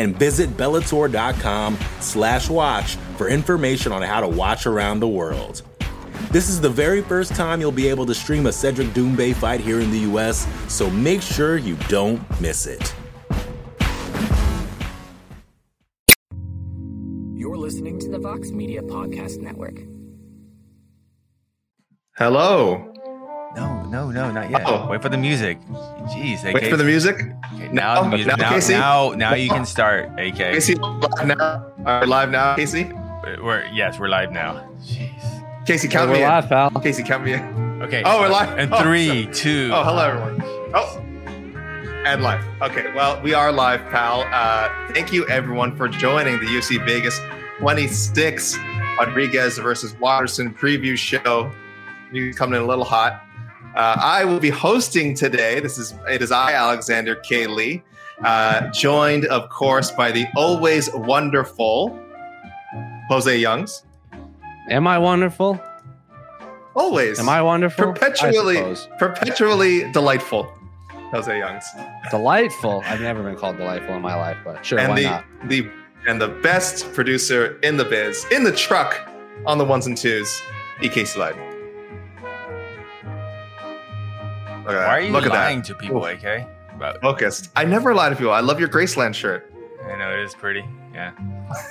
[0.00, 5.60] And visit Bellator.com slash watch for information on how to watch around the world.
[6.30, 9.60] This is the very first time you'll be able to stream a Cedric Doumbé fight
[9.60, 12.94] here in the US, so make sure you don't miss it.
[17.34, 19.80] You're listening to the Vox Media Podcast Network.
[22.16, 22.90] Hello.
[23.56, 24.62] No, no, no, not yet.
[24.64, 24.86] Oh.
[24.88, 25.58] Wait for the music.
[26.12, 26.54] Jeez, AK.
[26.54, 27.16] Wait for the music.
[27.54, 28.76] Okay, now, the Now- music.
[28.76, 30.10] now, Now, now, now you can start.
[30.18, 30.36] AK.
[30.36, 31.66] Casey, live now.
[31.84, 32.90] Are live now, Casey?
[33.42, 34.64] We're yes, we're live now.
[34.82, 35.10] Jeez.
[35.66, 36.70] Casey, count we're me live, pal.
[36.80, 37.82] Casey, count me in.
[37.82, 38.02] Okay.
[38.04, 38.56] Oh, we're live.
[38.58, 39.70] And Oh, three, two.
[39.72, 40.42] Oh, hello, everyone.
[40.74, 40.98] Oh,
[42.06, 42.42] and live.
[42.62, 44.22] Okay, well, we are live, pal.
[44.32, 47.20] Uh, thank you, everyone, for joining the UFC Vegas
[47.58, 48.58] 26
[48.98, 51.50] Rodriguez versus Waterson preview show.
[52.12, 53.22] You coming in a little hot.
[53.80, 55.58] Uh, I will be hosting today.
[55.58, 57.46] This is it is I, Alexander K.
[57.46, 57.82] Lee,
[58.22, 61.98] uh, joined, of course, by the always wonderful
[63.08, 63.86] Jose Youngs.
[64.68, 65.58] Am I wonderful?
[66.74, 67.18] Always.
[67.18, 67.94] Am I wonderful?
[67.94, 68.86] Perpetually, suppose.
[68.98, 70.52] perpetually delightful.
[71.12, 71.64] Jose Youngs.
[72.10, 72.82] delightful.
[72.84, 75.24] I've never been called delightful in my life, but sure, and why the not?
[75.44, 75.70] the
[76.06, 79.08] and the best producer in the biz, in the truck,
[79.46, 80.42] on the ones and twos,
[80.82, 81.49] EK Slide.
[84.74, 84.86] Look.
[84.86, 86.46] Why are you Look lying to people, AK?
[86.74, 87.50] About, Focused.
[87.56, 88.32] I never lie to people.
[88.32, 89.52] I love your Graceland shirt.
[89.84, 90.64] I know it is pretty.
[90.92, 91.12] Yeah.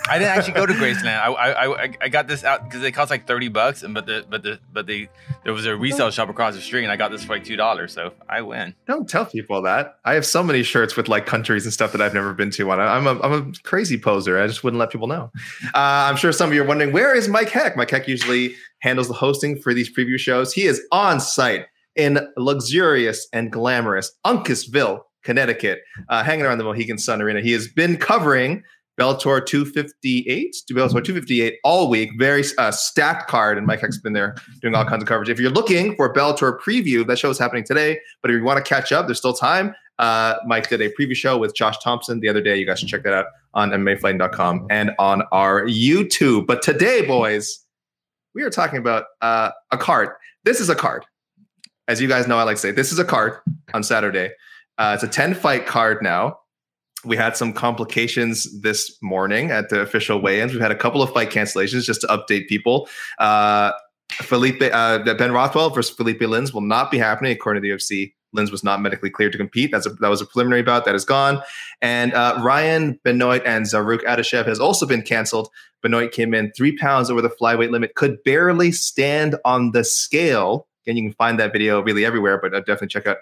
[0.10, 1.20] I didn't actually go to Graceland.
[1.20, 4.06] I I, I, I got this out because it cost like thirty bucks, and but
[4.06, 5.08] the but the but the
[5.44, 7.56] there was a resale shop across the street, and I got this for like two
[7.56, 7.94] dollars.
[7.94, 8.76] So I win.
[8.88, 10.00] Don't tell people that.
[10.06, 12.70] I have so many shirts with like countries and stuff that I've never been to.
[12.72, 14.42] On I'm a I'm a crazy poser.
[14.42, 15.32] I just wouldn't let people know.
[15.66, 17.78] Uh, I'm sure some of you are wondering where is Mike Heck.
[17.78, 20.54] Mike Heck usually handles the hosting for these preview shows.
[20.54, 21.68] He is on site
[22.00, 27.42] in luxurious and glamorous Uncasville, Connecticut, uh, hanging around the Mohegan Sun Arena.
[27.42, 28.64] He has been covering
[28.98, 32.10] Bellator 258 to Bellator 258 all week.
[32.18, 35.30] Very uh, stacked card, and Mike Heck's been there doing all kinds of coverage.
[35.30, 38.00] If you're looking for a Bellator preview, that show is happening today.
[38.22, 39.76] But if you want to catch up, there's still time.
[40.00, 42.58] Uh, Mike did a preview show with Josh Thompson the other day.
[42.58, 46.48] You guys should check that out on MMAfighting.com and on our YouTube.
[46.48, 47.60] But today, boys,
[48.34, 50.10] we are talking about uh, a card.
[50.46, 51.06] This is a card.
[51.90, 53.40] As you guys know, I like to say this is a card
[53.74, 54.30] on Saturday.
[54.78, 56.38] Uh, it's a 10 fight card now.
[57.04, 60.54] We had some complications this morning at the official weigh-ins.
[60.54, 62.88] We've had a couple of fight cancellations just to update people.
[63.18, 63.72] Uh,
[64.12, 68.14] Felipe uh, Ben Rothwell versus Felipe Lins will not be happening according to the UFC.
[68.38, 69.72] Lins was not medically cleared to compete.
[69.72, 71.42] That's a, that was a preliminary bout that is gone.
[71.82, 75.50] And uh, Ryan Benoit and Zarrukh Adashev has also been canceled.
[75.82, 80.68] Benoit came in three pounds over the flyweight limit, could barely stand on the scale.
[80.90, 83.18] Again, you can find that video really everywhere, but uh, definitely check out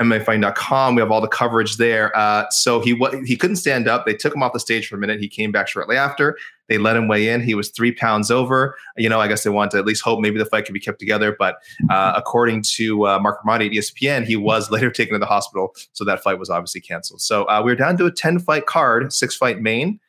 [0.00, 0.96] MMAfighting.com.
[0.96, 2.16] We have all the coverage there.
[2.16, 4.06] Uh, so he he couldn't stand up.
[4.06, 5.20] They took him off the stage for a minute.
[5.20, 6.36] He came back shortly after.
[6.68, 7.42] They let him weigh in.
[7.42, 8.76] He was three pounds over.
[8.96, 10.80] You know, I guess they wanted to at least hope maybe the fight could be
[10.80, 11.36] kept together.
[11.38, 11.56] But
[11.90, 15.74] uh, according to uh, Marc Raimondi at ESPN, he was later taken to the hospital.
[15.92, 17.20] So that fight was obviously canceled.
[17.20, 20.00] So uh, we're down to a 10 fight card, six fight main.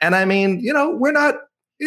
[0.00, 1.34] And I mean, you know, we're not.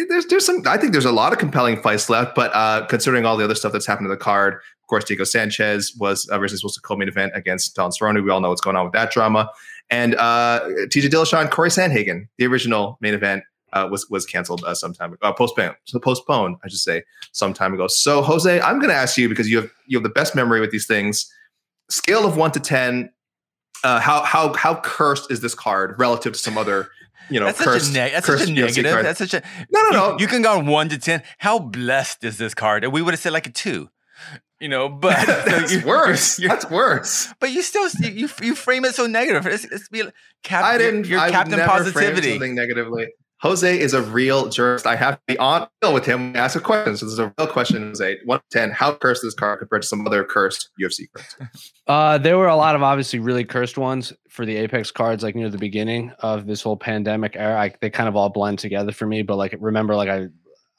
[0.08, 0.62] There's there's some.
[0.66, 3.54] I think there's a lot of compelling fights left, but uh, considering all the other
[3.54, 6.80] stuff that's happened to the card, of course, Diego Sanchez was uh, versus was a
[6.80, 8.22] co-main event against Don Cerrone.
[8.22, 9.50] We all know what's going on with that drama.
[9.90, 14.64] And uh, TJ Dillashaw, and Corey Sandhagen, the original main event, uh, was was canceled
[14.64, 15.26] uh, some time ago.
[15.26, 17.86] Uh, postponed, so postponed, I should say, some time ago.
[17.86, 20.60] So Jose, I'm going to ask you because you have you have the best memory
[20.60, 21.32] with these things.
[21.90, 23.10] Scale of one to ten,
[23.84, 26.88] uh, how how how cursed is this card relative to some other?
[27.30, 29.02] You know, that's cursed, such a, neg- that's such a negative.
[29.02, 30.18] That's such a No, no, no.
[30.18, 31.22] You, can go on one to ten.
[31.38, 32.84] How blessed is this card?
[32.84, 33.90] And we would have said like a two.
[34.60, 36.38] You know, but so That's you- worse.
[36.38, 37.32] you're- That's worse.
[37.40, 39.46] But you still you you, you frame it so negative.
[39.46, 40.02] It's, it's be
[40.42, 41.06] cap, I didn't.
[41.06, 42.30] Your, captain positivity.
[42.30, 43.08] something negatively.
[43.40, 44.84] Jose is a real jurist.
[44.84, 46.96] I have to be on with him ask a question.
[46.96, 48.18] So this is a real question, Jose.
[48.24, 48.70] One ten.
[48.70, 51.36] How cursed is this card compared to some other cursed UFC cards?
[51.86, 55.34] Uh, there were a lot of obviously really cursed ones for the Apex cards, like
[55.34, 57.58] near the beginning of this whole pandemic era.
[57.58, 59.22] I, they kind of all blend together for me.
[59.22, 60.26] But like, remember, like I,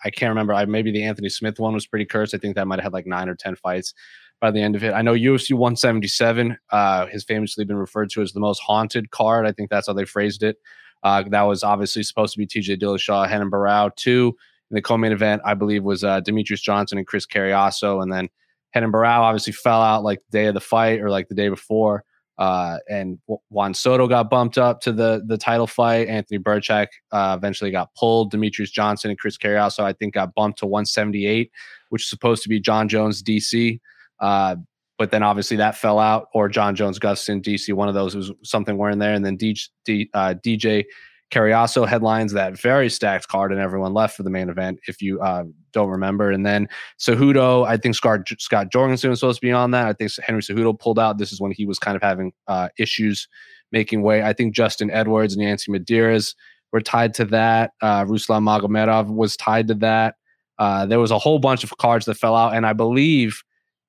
[0.06, 0.54] I can't remember.
[0.54, 2.36] I maybe the Anthony Smith one was pretty cursed.
[2.36, 3.96] I think that might have had like nine or ten fights
[4.40, 4.94] by the end of it.
[4.94, 9.48] I know UFC 177 uh, has famously been referred to as the most haunted card.
[9.48, 10.58] I think that's how they phrased it.
[11.04, 13.96] Uh, that was obviously supposed to be TJ Dillashaw, Renan Barao.
[13.96, 14.36] Two
[14.70, 18.30] in the co-main event, I believe, was uh, Demetrious Johnson and Chris Cariaso, and then
[18.76, 21.50] Renan Barao obviously fell out like the day of the fight or like the day
[21.50, 22.04] before.
[22.40, 26.08] Uh, and Joe Soto got bumped up to the the title fight.
[26.08, 28.32] Anthony Birchak uh, eventually got pulled.
[28.32, 31.52] Demetrious Johnson and Chris Cariaso, I think, got bumped to 178,
[31.90, 33.80] which is supposed to be Jon Jones DC.
[34.22, 34.56] Uh,
[35.00, 37.74] but then obviously that fell out, or Jon Jones Gustafsson DC.
[37.74, 40.84] One of those was something were in there, and then D, D, uh, DJ
[41.32, 44.80] Cariaso headlines that very stacked card, and everyone left for the main event.
[44.88, 46.68] If you uh, don't remember, and then
[47.00, 49.88] Cejudo, I think Scott, Scott Jorgensen was supposed to be on that.
[49.88, 51.18] I think Henry Cejudo pulled out.
[51.18, 53.30] This is when he was kind of having uh, issues
[53.72, 54.22] making way.
[54.22, 56.36] I think Justin Edwards and Yancy Medeiros
[56.74, 57.72] were tied to that.
[57.82, 60.16] Uh, Ruslan Magomedov was tied to that.
[60.58, 63.44] Uh, there was a whole bunch of cards that fell out, and I believe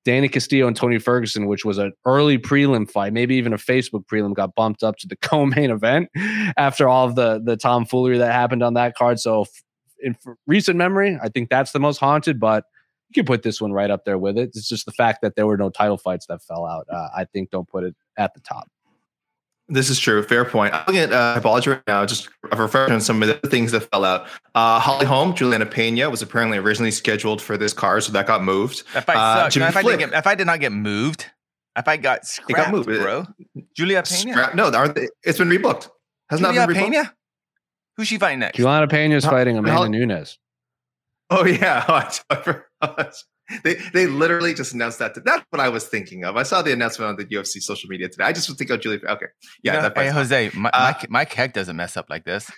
[0.04, 4.06] Danny Castillo and Tony Ferguson, which was an early prelim fight, maybe even a Facebook
[4.06, 6.08] prelim, got bumped up to the co-main event
[6.56, 9.20] after all of the the tomfoolery that happened on that card.
[9.20, 9.46] So,
[10.02, 10.16] in
[10.46, 12.40] recent memory, I think that's the most haunted.
[12.40, 12.64] But
[13.10, 14.50] you can put this one right up there with it.
[14.54, 16.86] It's just the fact that there were no title fights that fell out.
[16.90, 18.68] Uh, I think don't put it at the top.
[19.72, 20.20] This is true.
[20.24, 20.74] Fair point.
[20.74, 23.70] I'm looking at uh, Tapology right now, just a refresher on some of the things
[23.70, 24.26] that fell out.
[24.54, 28.42] Uh, Holly Holm, Juliana Pena was apparently originally scheduled for this card, so that got
[28.42, 28.82] moved.
[28.94, 29.56] That fight uh, sucked.
[29.56, 31.26] if, I didn't get, if I did not get moved,
[31.76, 33.26] if I got scrapped, it got moved, bro.
[33.76, 34.32] Julia Pena?
[34.32, 35.88] Scrap, no, they, it's been rebooked.
[36.30, 36.80] Has Julia not been rebooked.
[36.80, 37.14] Pena?
[37.96, 38.56] Who's she fighting next?
[38.56, 40.38] Juliana Pena is fighting Amanda Holly, Nunes.
[41.30, 42.08] Oh, yeah.
[43.64, 45.14] they they literally just announced that.
[45.24, 46.36] That's what I was thinking of.
[46.36, 48.24] I saw the announcement on the UFC social media today.
[48.24, 49.00] I just was thinking of Julie.
[49.04, 49.26] Okay,
[49.62, 49.76] yeah.
[49.76, 52.50] You know, hey Jose, my, uh, Mike, Mike Heck doesn't mess up like this.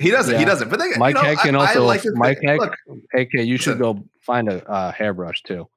[0.00, 0.34] He doesn't.
[0.34, 0.40] Yeah.
[0.40, 0.68] He doesn't.
[0.68, 2.60] But they, Mike you know, Heck and also like Mike Heck.
[2.60, 2.76] Look,
[3.14, 5.68] AK, you should go find a uh, hairbrush too.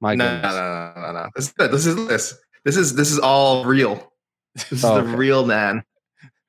[0.00, 1.70] My no, no, no, no, no, This is good.
[1.70, 2.38] This is this.
[2.64, 4.12] This is this is all real.
[4.54, 5.16] This is oh, the okay.
[5.16, 5.84] real man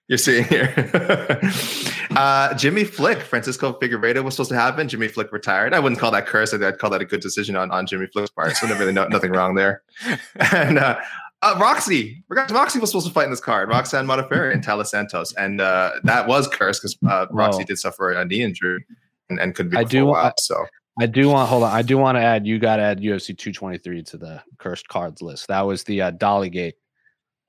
[0.07, 0.73] you're seeing here.
[2.11, 4.87] uh, Jimmy Flick, Francisco Figueiredo was supposed to happen.
[4.87, 5.73] Jimmy Flick retired.
[5.73, 6.53] I wouldn't call that curse.
[6.53, 8.55] I'd call that a good decision on, on Jimmy Flick's part.
[8.55, 9.83] So really no, nothing wrong there.
[10.53, 10.99] And uh,
[11.41, 13.69] uh, Roxy, Roxy was supposed to fight in this card.
[13.69, 18.11] Roxanne Modafferi and Taila Santos, and uh, that was cursed because uh, Roxy did suffer
[18.11, 18.85] a knee injury
[19.29, 19.77] and, and couldn't be.
[19.77, 20.07] I do.
[20.07, 20.65] While, so
[20.99, 21.49] I do want.
[21.49, 21.71] Hold on.
[21.71, 22.47] I do want to add.
[22.47, 25.47] You got to add UFC 223 to the cursed cards list.
[25.47, 26.73] That was the uh, Dollygate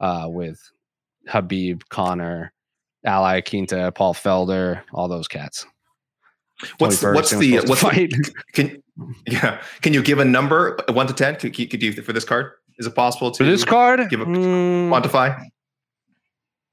[0.00, 0.60] uh, with
[1.28, 2.52] Khabib, Conor,
[3.04, 5.66] Al Iaquinta, Paul Felder, all those cats.
[6.78, 8.10] What's what's the what's fight?
[8.10, 8.82] The, can
[9.26, 11.36] yeah can you give a number one to ten?
[11.36, 12.52] Could, could you for this card?
[12.78, 15.40] Is it possible to for this card give a mm, quantify?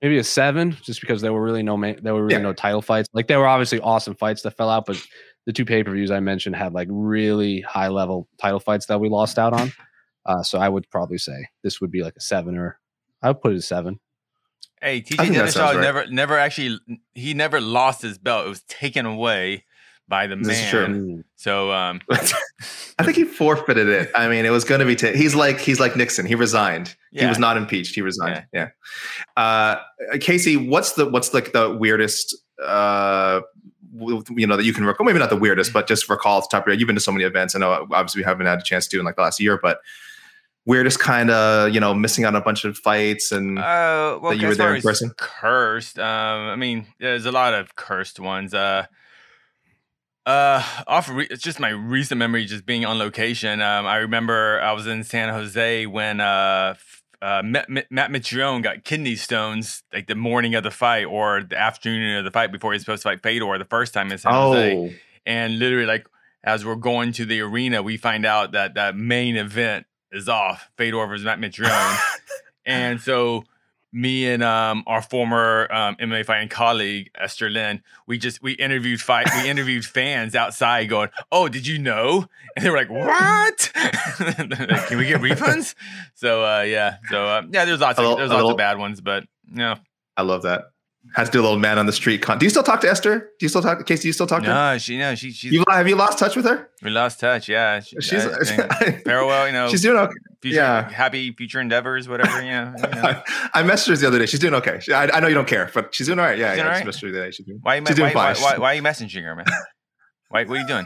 [0.02, 2.42] Maybe a seven, just because there were really no there were really yeah.
[2.42, 3.08] no title fights.
[3.14, 5.02] Like there were obviously awesome fights that fell out, but
[5.46, 9.00] the two pay per views I mentioned had like really high level title fights that
[9.00, 9.72] we lost out on.
[10.26, 12.80] Uh, so I would probably say this would be like a seven, or
[13.22, 14.00] I would put it a seven.
[14.82, 15.80] Hey, TJ Dillashaw right.
[15.80, 16.80] never, never actually,
[17.14, 18.46] he never lost his belt.
[18.46, 19.66] It was taken away
[20.08, 21.24] by the this man.
[21.36, 24.12] So, um, I think he forfeited it.
[24.16, 24.96] I mean, it was going to be.
[24.96, 26.26] T- he's like he's like Nixon.
[26.26, 26.96] He resigned.
[27.12, 27.24] Yeah.
[27.24, 27.96] He was not impeached.
[27.96, 28.46] He resigned.
[28.54, 28.70] Yeah.
[29.38, 29.42] yeah.
[29.42, 29.82] Uh,
[30.20, 32.36] Casey, what's the what's like the weirdest?
[32.64, 33.42] Uh,
[33.98, 35.06] you know that you can recall.
[35.06, 36.78] Maybe not the weirdest, but just recall off the top of your.
[36.78, 37.56] You've been to so many events.
[37.56, 39.80] I know obviously we haven't had a chance to in like the last year, but
[40.66, 44.20] we're just kind of you know missing out on a bunch of fights and uh,
[44.22, 45.12] well, that you were there in person.
[45.18, 46.00] Cursed.
[46.00, 48.54] Um, I mean, there's a lot of cursed ones.
[48.54, 48.86] Uh,
[50.26, 53.62] uh, off re- it's just my recent memory, just being on location.
[53.62, 56.74] Um, I remember I was in San Jose when uh,
[57.22, 61.58] uh, Matt, Matt Mitrione got kidney stones like the morning of the fight or the
[61.58, 64.18] afternoon of the fight before he was supposed to fight Fedor the first time in
[64.18, 64.54] San oh.
[64.54, 65.00] Jose.
[65.28, 66.08] And literally, like
[66.44, 70.70] as we're going to the arena, we find out that that main event is off.
[70.78, 72.00] Fedor versus Matt Mitrione.
[72.66, 73.44] and so
[73.96, 79.02] me and um, our former um, MMA fighting colleague Esther Lin, we just we interviewed
[79.02, 83.72] fight we interviewed fans outside going, "Oh, did you know?" And they were like, "What?
[83.76, 85.76] Can we get refunds?"
[86.14, 89.24] So uh, yeah, so uh, yeah, there's lots of there's lots of bad ones, but
[89.50, 89.76] you know,
[90.18, 90.72] I love that.
[91.14, 92.22] Had to do a little man on the street.
[92.22, 93.20] Con- do you still talk to Esther?
[93.20, 94.04] Do you still talk to Casey?
[94.04, 94.74] Do you still talk to her?
[94.74, 96.70] No, she no, she she's you, have you lost touch with her?
[96.82, 97.48] We lost touch.
[97.48, 99.48] Yeah, she, she's I, farewell.
[99.48, 100.14] You know, she's doing okay.
[100.42, 102.44] Future, yeah, happy future endeavors, whatever.
[102.44, 103.22] Yeah, you know.
[103.54, 104.26] I messaged her the other day.
[104.26, 104.80] She's doing okay.
[104.82, 106.38] She, I, I, know you don't care, but she's doing all right.
[106.38, 106.68] Yeah, she's yeah.
[106.68, 106.82] Right?
[106.82, 107.32] I just messaged her the other day.
[107.32, 108.44] She's doing, why, she's doing why, fine.
[108.44, 109.46] Why, why, why, are you messaging her, man?
[110.30, 110.86] why, what are you doing?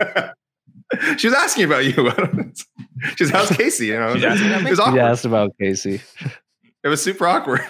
[1.18, 2.12] she was asking about you.
[3.16, 3.88] she's how's Casey?
[3.88, 4.68] You know, she's asking about me?
[4.68, 4.96] It was awkward.
[4.96, 6.02] She asked about Casey.
[6.84, 7.62] It was super awkward.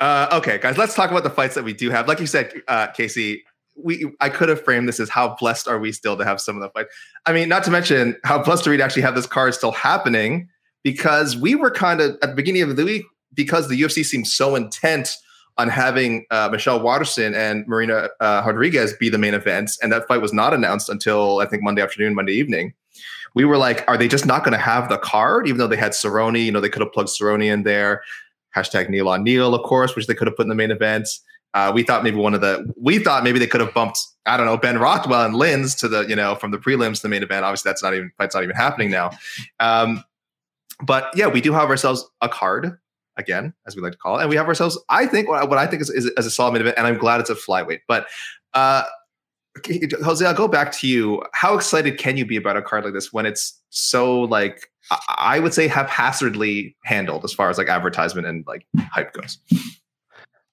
[0.00, 2.08] Uh, okay, guys, let's talk about the fights that we do have.
[2.08, 3.44] Like you said, uh, Casey,
[3.76, 6.56] we I could have framed this as how blessed are we still to have some
[6.56, 6.94] of the fights.
[7.26, 9.72] I mean, not to mention how blessed are we to actually have this card still
[9.72, 10.48] happening
[10.82, 13.04] because we were kind of at the beginning of the week
[13.34, 15.16] because the UFC seemed so intent
[15.58, 20.08] on having uh, Michelle Waterson and Marina uh, Rodriguez be the main events, and that
[20.08, 22.72] fight was not announced until I think Monday afternoon, Monday evening.
[23.34, 25.76] We were like, are they just not going to have the card, even though they
[25.76, 26.44] had Cerrone?
[26.44, 28.02] You know, they could have plugged Cerrone in there.
[28.56, 31.22] Hashtag Neil on Neil, of course, which they could have put in the main events.
[31.52, 34.36] Uh, we thought maybe one of the we thought maybe they could have bumped I
[34.36, 37.08] don't know Ben Rothwell and Lins to the you know from the prelims to the
[37.08, 37.44] main event.
[37.44, 39.10] Obviously, that's not even that's not even happening now.
[39.58, 40.04] Um,
[40.82, 42.78] but yeah, we do have ourselves a card
[43.16, 44.78] again, as we like to call it, and we have ourselves.
[44.88, 46.98] I think what, what I think is, is, is a solid main event, and I'm
[46.98, 47.80] glad it's a flyweight.
[47.88, 48.06] But
[48.54, 48.84] uh,
[50.02, 51.22] Jose, I'll go back to you.
[51.32, 54.69] How excited can you be about a card like this when it's so like
[55.16, 59.38] I would say haphazardly handled as far as like advertisement and like hype goes?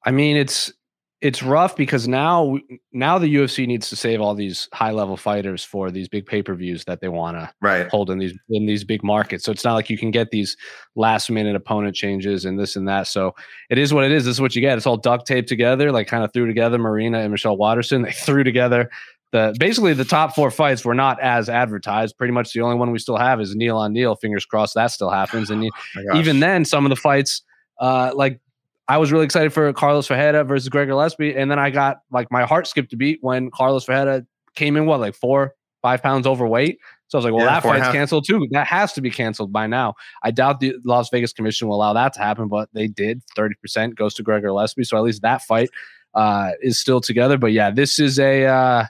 [0.05, 0.71] I mean, it's
[1.19, 2.59] it's rough because now
[2.91, 6.43] now the UFC needs to save all these high level fighters for these big pay
[6.43, 7.87] per views that they want to right.
[7.89, 9.43] hold in these in these big markets.
[9.43, 10.55] So it's not like you can get these
[10.95, 13.07] last minute opponent changes and this and that.
[13.07, 13.33] So
[13.71, 14.25] it is what it is.
[14.25, 14.77] This is what you get.
[14.77, 16.77] It's all duct taped together, like kind of threw together.
[16.77, 18.91] Marina and Michelle Waterson they threw together
[19.31, 22.17] the basically the top four fights were not as advertised.
[22.17, 24.15] Pretty much the only one we still have is Neil on Neil.
[24.15, 25.49] Fingers crossed that still happens.
[25.49, 25.63] And
[25.97, 27.41] oh even then, some of the fights,
[27.79, 28.39] uh, like
[28.87, 32.31] I was really excited for Carlos Ferreira versus Gregor Gillespie, and then I got like
[32.31, 36.25] my heart skipped a beat when Carlos Ferreira came in what like four five pounds
[36.25, 36.79] overweight.
[37.09, 38.47] So I was like, well, yeah, that fight's canceled too.
[38.51, 39.93] That has to be canceled by now.
[40.23, 43.21] I doubt the Las Vegas Commission will allow that to happen, but they did.
[43.35, 45.69] Thirty percent goes to Gregor Gillespie, so at least that fight
[46.13, 47.37] uh, is still together.
[47.37, 48.85] But yeah, this is a uh,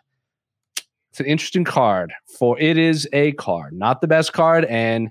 [1.11, 2.13] it's an interesting card.
[2.37, 5.09] For it is a card, not the best card, and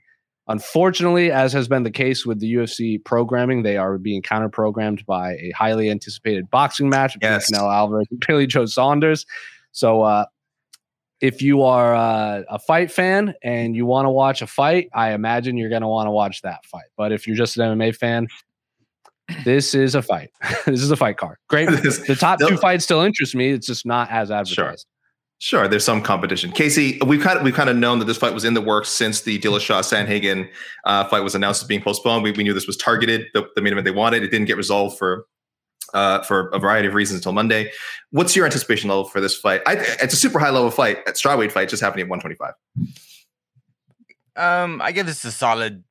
[0.48, 5.04] Unfortunately, as has been the case with the UFC programming, they are being counter programmed
[5.04, 7.50] by a highly anticipated boxing match between yes.
[7.50, 9.26] Canelo Alvarez and Billy Joe Saunders.
[9.72, 10.26] So, uh,
[11.20, 15.12] if you are uh, a fight fan and you want to watch a fight, I
[15.12, 16.84] imagine you're going to want to watch that fight.
[16.96, 18.28] But if you're just an MMA fan,
[19.44, 20.30] this is a fight.
[20.66, 21.38] this is a fight card.
[21.48, 21.68] Great.
[21.70, 23.50] the top two fights still interest me.
[23.50, 24.54] It's just not as advertised.
[24.54, 24.74] Sure.
[25.38, 26.50] Sure, there's some competition.
[26.50, 28.88] Casey, we've kind of we've kind of known that this fight was in the works
[28.88, 30.48] since the Dillashaw Sandhagen
[30.84, 32.22] uh, fight was announced as being postponed.
[32.22, 34.22] We, we knew this was targeted, the, the main event they wanted.
[34.22, 35.26] It didn't get resolved for
[35.92, 37.70] uh, for a variety of reasons until Monday.
[38.10, 39.60] What's your anticipation level for this fight?
[39.66, 42.54] I, it's a super high level fight, at strawweight fight, just happening at 125.
[44.36, 45.84] Um, I give this a solid,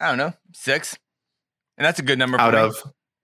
[0.00, 0.96] I don't know, six,
[1.76, 2.40] and that's a good number.
[2.40, 2.74] Out of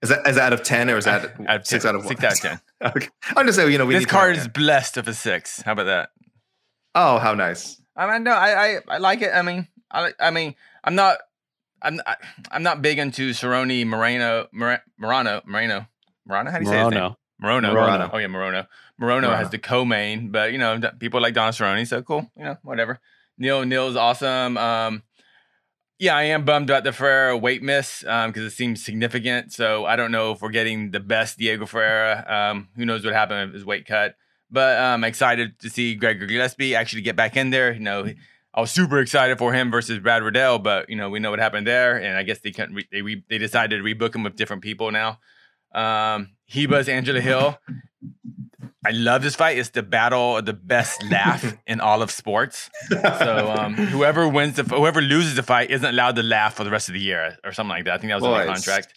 [0.01, 2.05] is that is that out of ten or is that out of six out of
[2.05, 2.61] six out of ten?
[2.83, 3.09] okay.
[3.35, 5.61] I'm just saying, you know, we this card is blessed of a six.
[5.61, 6.11] How about that?
[6.95, 7.81] Oh, how nice!
[7.95, 9.31] I mean, no, I, I, I like it.
[9.33, 11.17] I mean, I, I mean, I'm not,
[11.81, 12.15] I'm, I,
[12.51, 15.87] I'm not big into Cerrone Moreno, Morano, Moreno,
[16.25, 16.51] Morano.
[16.51, 17.15] How do you say his name?
[17.41, 17.73] Morono.
[17.73, 18.09] Morono.
[18.11, 18.67] Oh yeah, Morono.
[19.01, 22.29] Morono has the co-main, but you know, people like Don Cerrone, so cool.
[22.37, 22.99] You know, whatever.
[23.37, 24.57] Neil Neil's awesome.
[24.57, 25.03] Um,
[25.99, 29.51] yeah, I am bummed about the Ferreira weight miss because um, it seems significant.
[29.51, 32.25] So I don't know if we're getting the best Diego Ferreira.
[32.27, 34.15] Um, who knows what happened with his weight cut?
[34.49, 37.73] But I'm um, excited to see Gregor Gillespie actually get back in there.
[37.73, 38.07] You know,
[38.53, 41.39] I was super excited for him versus Brad Riddell, but you know we know what
[41.39, 42.75] happened there, and I guess they couldn't.
[42.75, 45.19] Re- they re- they decided to rebook him with different people now.
[45.75, 47.57] Um, Ribas Angela Hill.
[48.85, 49.57] I love this fight.
[49.57, 52.69] It's the battle of the best laugh in all of sports.
[52.89, 56.71] So um, whoever wins the whoever loses the fight isn't allowed to laugh for the
[56.71, 57.95] rest of the year or something like that.
[57.95, 58.41] I think that was Boys.
[58.41, 58.93] in the contract.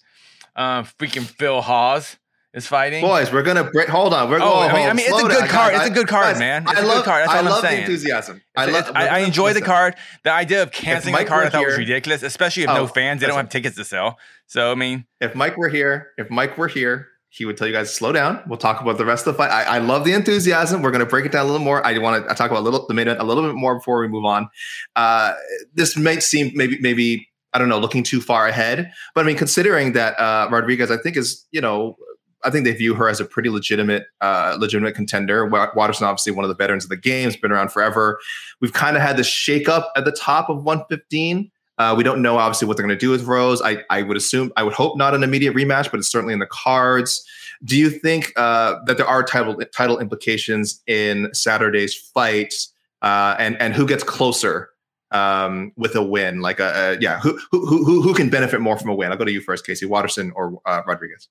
[0.54, 2.16] Um, freaking Phil Hawes
[2.54, 3.02] is fighting.
[3.02, 3.88] Boys, we're gonna break.
[3.88, 4.70] Hold on, we're oh, going.
[4.70, 5.74] I mean, I mean it's a good card.
[5.74, 6.62] it's a good card, man.
[6.62, 7.22] It's I love, good card.
[7.22, 7.76] That's I all love I'm saying.
[7.76, 8.42] the enthusiasm.
[8.56, 8.92] I love.
[8.94, 9.96] I, I enjoy the card.
[10.22, 12.86] The idea of canceling the card I thought here, was ridiculous, especially if oh, no
[12.86, 13.20] fans.
[13.20, 14.18] They don't have tickets to sell.
[14.46, 17.72] So I mean, if Mike were here, if Mike were here, he would tell you
[17.72, 18.42] guys slow down.
[18.46, 19.50] We'll talk about the rest of the fight.
[19.50, 20.82] I, I love the enthusiasm.
[20.82, 21.84] We're going to break it down a little more.
[21.84, 24.08] I want to talk about a little the event a little bit more before we
[24.08, 24.50] move on.
[24.96, 25.32] Uh,
[25.72, 29.38] this might seem maybe maybe I don't know looking too far ahead, but I mean
[29.38, 31.96] considering that uh, Rodriguez, I think is you know
[32.44, 35.46] I think they view her as a pretty legitimate, uh, legitimate contender.
[35.46, 38.18] Waterson, obviously one of the veterans of the game, has been around forever.
[38.60, 41.51] We've kind of had this shakeup at the top of 115.
[41.78, 43.62] Uh, we don't know obviously what they're going to do with Rose.
[43.62, 46.38] I, I would assume, I would hope not an immediate rematch, but it's certainly in
[46.38, 47.26] the cards.
[47.64, 52.54] Do you think uh, that there are title title implications in Saturday's fight,
[53.02, 54.70] uh, and and who gets closer
[55.12, 56.40] um, with a win?
[56.40, 59.12] Like a, a, yeah, who, who who who can benefit more from a win?
[59.12, 61.28] I'll go to you first, Casey Waterson or uh, Rodriguez.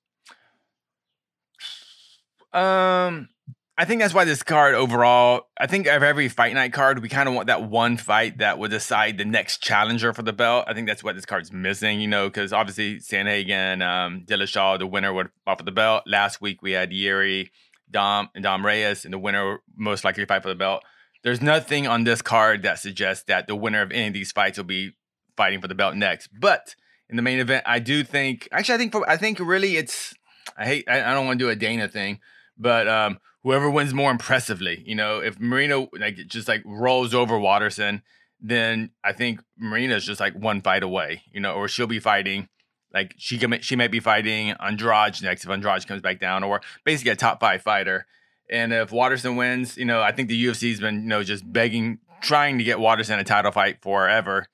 [2.52, 3.28] Um,
[3.78, 7.08] I think that's why this card overall, I think of every fight night card, we
[7.08, 10.66] kind of want that one fight that would decide the next challenger for the belt.
[10.68, 14.86] I think that's what this card's missing, you know, because obviously Sandhagen, um, Dillashaw, the
[14.86, 16.02] winner would offer the belt.
[16.06, 17.50] Last week we had Jiri,
[17.90, 20.82] Dom, and Dom Reyes, and the winner most likely fight for the belt.
[21.24, 24.58] There's nothing on this card that suggests that the winner of any of these fights
[24.58, 24.92] will be
[25.36, 26.28] fighting for the belt next.
[26.38, 26.74] But
[27.08, 30.14] in the main event, I do think, actually, I think, for, I think really it's
[30.58, 32.20] I hate I, I don't want to do a Dana thing,
[32.58, 37.38] but um, whoever wins more impressively, you know, if Marina like just like rolls over
[37.38, 38.02] Waterson,
[38.40, 42.48] then I think Marina's just like one fight away, you know, or she'll be fighting
[42.92, 46.60] like she can she might be fighting Andrade next if Andrade comes back down, or
[46.84, 48.06] basically a top five fighter.
[48.50, 52.00] And if Waterson wins, you know, I think the UFC's been, you know, just begging,
[52.20, 54.46] trying to get Waterson a title fight forever.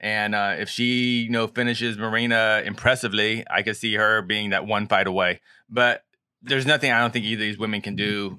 [0.00, 4.66] And uh, if she, you know, finishes Marina impressively, I could see her being that
[4.66, 5.40] one fight away.
[5.68, 6.03] But
[6.44, 8.38] there's nothing I don't think either of these women can do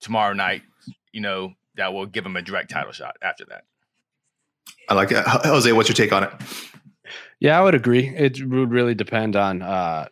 [0.00, 0.62] tomorrow night,
[1.12, 3.64] you know, that will give them a direct title shot after that.
[4.88, 5.26] I like that.
[5.44, 6.32] Jose, what's your take on it?
[7.40, 8.08] Yeah, I would agree.
[8.08, 10.08] It would really depend on uh,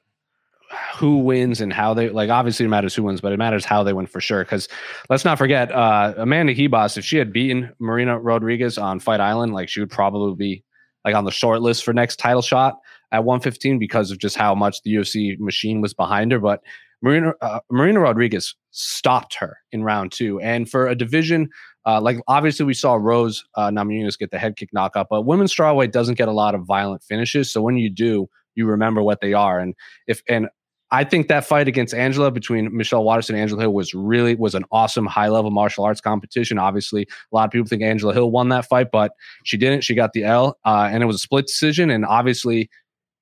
[0.97, 2.31] who wins and how they like.
[2.31, 4.45] Obviously, it matters who wins, but it matters how they win for sure.
[4.45, 4.69] Because
[5.09, 9.53] let's not forget, uh, Amanda Ribas, if she had beaten Marina Rodriguez on Fight Island,
[9.53, 10.65] like she would probably be
[11.05, 12.79] like on the short list for next title shot
[13.11, 16.39] at 115 because of just how much the UFC machine was behind her.
[16.39, 16.63] But
[17.03, 21.51] Marina uh, Marina Rodriguez stopped her in round two, and for a division
[21.85, 25.55] uh, like obviously we saw Rose uh, Namajunas get the head kick knockout, but women's
[25.55, 27.53] strawweight doesn't get a lot of violent finishes.
[27.53, 29.59] So when you do, you remember what they are.
[29.59, 29.75] And
[30.07, 30.49] if and
[30.93, 34.55] I think that fight against Angela between Michelle Waterson and Angela Hill was really was
[34.55, 36.59] an awesome high level martial arts competition.
[36.59, 39.13] Obviously, a lot of people think Angela Hill won that fight, but
[39.45, 39.85] she didn't.
[39.85, 41.91] She got the L, uh, and it was a split decision.
[41.91, 42.69] And obviously,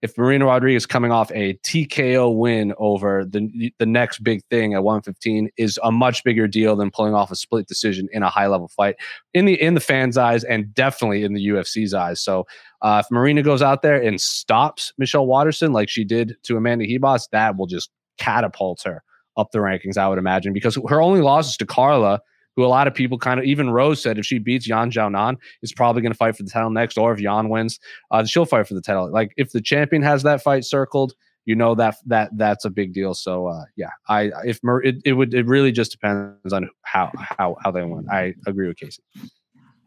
[0.02, 4.83] if Marina Rodriguez coming off a TKO win over the the next big thing at
[4.83, 8.47] 115 is a much bigger deal than pulling off a split decision in a high
[8.47, 8.97] level fight
[9.35, 12.21] in the in the fans' eyes and definitely in the UFC's eyes.
[12.21, 12.47] So
[12.83, 16.87] uh, if Marina goes out there and stops Michelle Waterson like she did to Amanda
[16.87, 19.02] Ribas, that will just catapult her
[19.37, 22.21] up the rankings, I would imagine, because her only loss is to Carla
[22.57, 25.37] who a lot of people kind of even Rose said if she beats Yan Xiaonan,
[25.62, 27.78] is probably going to fight for the title next, or if Yan wins,
[28.11, 29.11] uh, she'll fight for the title.
[29.11, 31.14] Like if the champion has that fight circled,
[31.47, 33.14] you know that that that's a big deal.
[33.14, 37.11] So uh, yeah, I if Mer- it, it would it really just depends on how
[37.14, 38.07] how how they win.
[38.11, 39.02] I agree with Casey.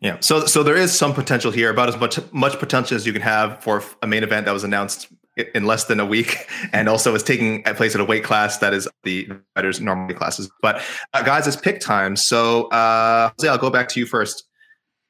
[0.01, 3.13] Yeah, so so there is some potential here, about as much much potential as you
[3.13, 6.87] can have for a main event that was announced in less than a week, and
[6.87, 10.49] also is taking place at a weight class that is the fighters' normal classes.
[10.61, 10.81] But
[11.13, 12.15] uh, guys, it's pick time.
[12.15, 14.47] So, uh, Jose, I'll go back to you first.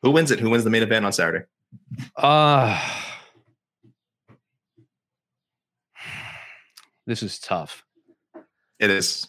[0.02, 0.40] Who wins it?
[0.40, 1.46] Who wins the main event on Saturday?
[2.16, 2.80] Uh
[7.06, 7.84] this is tough.
[8.80, 9.28] It is.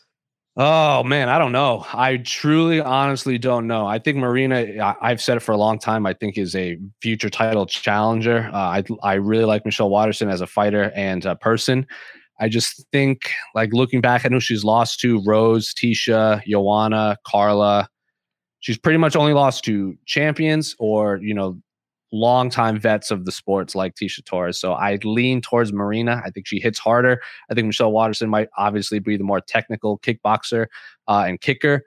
[0.57, 1.85] Oh man, I don't know.
[1.93, 3.87] I truly, honestly don't know.
[3.87, 4.95] I think Marina.
[5.01, 6.07] I, have said it for a long time.
[6.07, 8.49] I think is a future title challenger.
[8.53, 11.87] Uh, I I really like Michelle Waterson as a fighter and a person.
[12.39, 17.89] I just think, like looking back, I know she's lost to Rose, Tecia, Joanna, Carla.
[18.61, 21.59] She's pretty much only lost to champions or you know
[22.15, 24.59] longtime vets of the sports like Tecia Torres.
[24.59, 26.23] So I lean towards Marina.
[26.25, 27.21] I think she hits harder.
[27.51, 30.67] I think Michelle Waterson might obviously be the more technical kickboxer
[31.09, 31.83] uh, and kicker.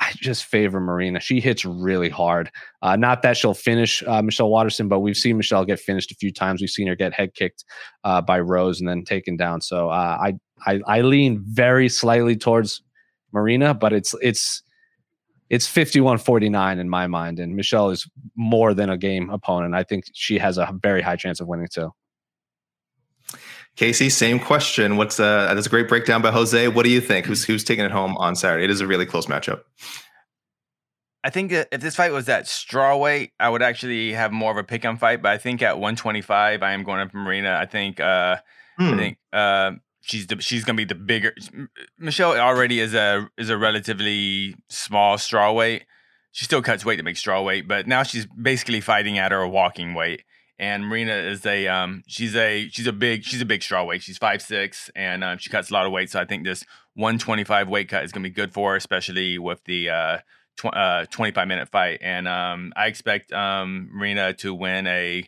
[0.00, 1.20] I just favor Marina.
[1.20, 2.50] She hits really hard.
[2.82, 6.16] Uh, not that she'll finish uh, Michelle Waterson, but we've seen Michelle get finished a
[6.16, 6.60] few times.
[6.60, 7.64] We've seen her get head kicked
[8.02, 9.60] uh, by Rose and then taken down.
[9.60, 10.34] So uh, I,
[10.66, 12.82] I I lean very slightly towards
[13.32, 14.64] Marina, but it's it's
[15.54, 20.04] it's 51-49 in my mind and michelle is more than a game opponent i think
[20.12, 21.92] she has a very high chance of winning too
[23.76, 27.24] casey same question what's uh that's a great breakdown by jose what do you think
[27.24, 29.60] who's who's taking it home on saturday it is a really close matchup
[31.26, 34.58] I think if this fight was at straw weight, I would actually have more of
[34.58, 35.22] a pick on fight.
[35.22, 37.56] But I think at 125, I am going up Marina.
[37.58, 38.36] I think uh,
[38.76, 38.92] hmm.
[38.92, 39.70] I think uh,
[40.04, 41.34] she's the, she's gonna be the bigger.
[41.98, 45.86] Michelle already is a is a relatively small straw weight.
[46.32, 49.46] She still cuts weight to make straw weight, but now she's basically fighting at her
[49.46, 50.24] walking weight.
[50.58, 54.02] And Marina is a um she's a she's a big she's a big straw weight.
[54.02, 56.10] She's five six and um, she cuts a lot of weight.
[56.10, 56.64] So I think this
[56.94, 60.18] 125 weight cut is gonna be good for her, especially with the uh,
[60.56, 61.98] tw- uh 25 minute fight.
[62.02, 65.24] And um I expect um Marina to win a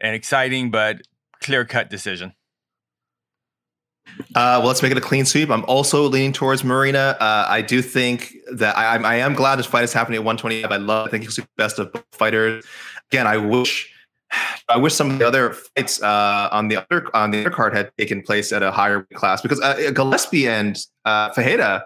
[0.00, 1.02] an exciting but
[1.40, 2.32] clear cut decision.
[4.34, 5.50] Uh, well, let's make it a clean sweep.
[5.50, 7.16] I'm also leaning towards Marina.
[7.20, 10.70] Uh, I do think that I, I, am glad this fight is happening at 125.
[10.70, 11.06] I love.
[11.06, 12.64] I think he's the best of fighters.
[13.10, 13.90] Again, I wish.
[14.68, 17.76] I wish some of the other fights uh, on the other on the other card
[17.76, 21.84] had taken place at a higher class because uh, Gillespie and uh, Ferreira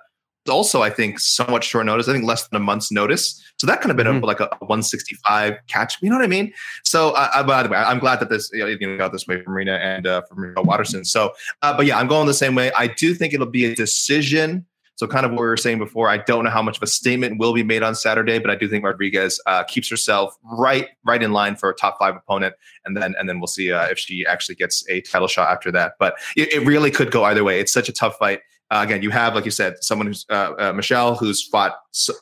[0.48, 2.08] also, I think, somewhat short notice.
[2.08, 3.42] I think less than a month's notice.
[3.58, 4.22] So that kind of been mm-hmm.
[4.22, 5.96] a, like a 165 catch.
[6.02, 6.52] You know what I mean?
[6.84, 9.42] So, uh, uh, by the way, I'm glad that this you know, got this way
[9.42, 11.04] from Marina and uh, from Waterson.
[11.04, 11.32] So,
[11.62, 12.70] uh, but yeah, I'm going the same way.
[12.72, 14.66] I do think it'll be a decision.
[14.96, 16.86] So, kind of what we were saying before, I don't know how much of a
[16.86, 20.88] statement will be made on Saturday, but I do think Rodriguez uh, keeps herself right,
[21.04, 22.54] right in line for a top five opponent,
[22.86, 25.70] and then and then we'll see uh, if she actually gets a title shot after
[25.72, 25.94] that.
[25.98, 27.60] But it, it really could go either way.
[27.60, 30.52] It's such a tough fight Uh, again, you have, like you said, someone who's uh,
[30.58, 31.76] uh, Michelle, who's fought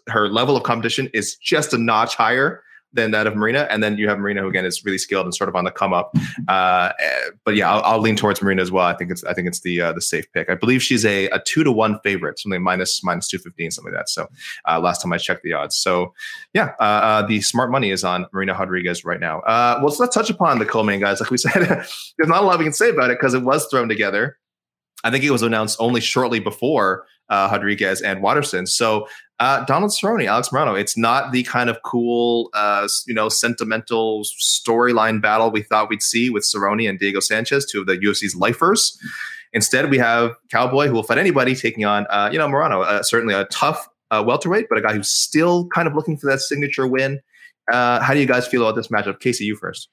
[0.09, 2.63] her level of competition is just a notch higher
[2.95, 5.35] than that of Marina, and then you have Marina, who again is really skilled and
[5.35, 6.17] sort of on the come up.
[6.49, 6.93] Uh,
[7.45, 8.87] but yeah, I'll, I'll, lean towards Marina as well.
[8.87, 10.49] I think it's I think it's the uh, the safe pick.
[10.49, 13.93] I believe she's a, a two to one favorite, something minus minus two fifteen, something
[13.93, 14.09] like that.
[14.09, 14.29] So
[14.69, 15.77] uh, last time I checked the odds.
[15.77, 16.15] So
[16.55, 19.41] yeah, uh, uh, the smart money is on Marina Rodriguez right now.
[19.41, 21.21] Uh, well, let's touch upon the co-main guys.
[21.21, 23.67] Like we said, there's not a lot we can say about it because it was
[23.67, 24.39] thrown together.
[25.05, 28.67] I think it was announced only shortly before uh, Rodriguez and Waterson.
[28.67, 29.07] So
[29.41, 34.23] uh, Donald Cerrone, Alex Morano, it's not the kind of cool, uh, you know, sentimental
[34.23, 38.35] storyline battle we thought we'd see with Cerrone and Diego Sanchez, two of the UFC's
[38.35, 38.99] lifers.
[39.53, 43.03] Instead, we have Cowboy, who will fight anybody, taking on, uh, you know, Morano, uh,
[43.03, 46.41] certainly a tough uh, welterweight, but a guy who's still kind of looking for that
[46.41, 47.21] signature win.
[47.73, 49.21] Uh, how do you guys feel about this matchup?
[49.21, 49.89] Casey, you first.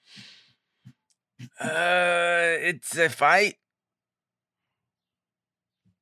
[1.59, 3.55] Uh, it's a fight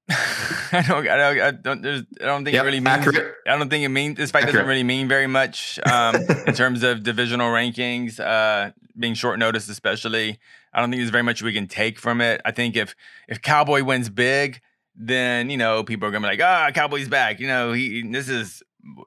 [0.72, 3.36] I don't, I don't, I don't, there's, I don't think yep, it really means, accurate.
[3.46, 4.56] I don't think it means, this fight accurate.
[4.56, 6.16] doesn't really mean very much um,
[6.48, 10.40] in terms of divisional rankings, uh, being short notice, especially.
[10.74, 12.42] I don't think there's very much we can take from it.
[12.44, 12.96] I think if,
[13.28, 14.62] if Cowboy wins big,
[14.96, 17.40] then, you know, people are going to be like, ah, oh, Cowboy's back.
[17.40, 18.64] You know, he, this is,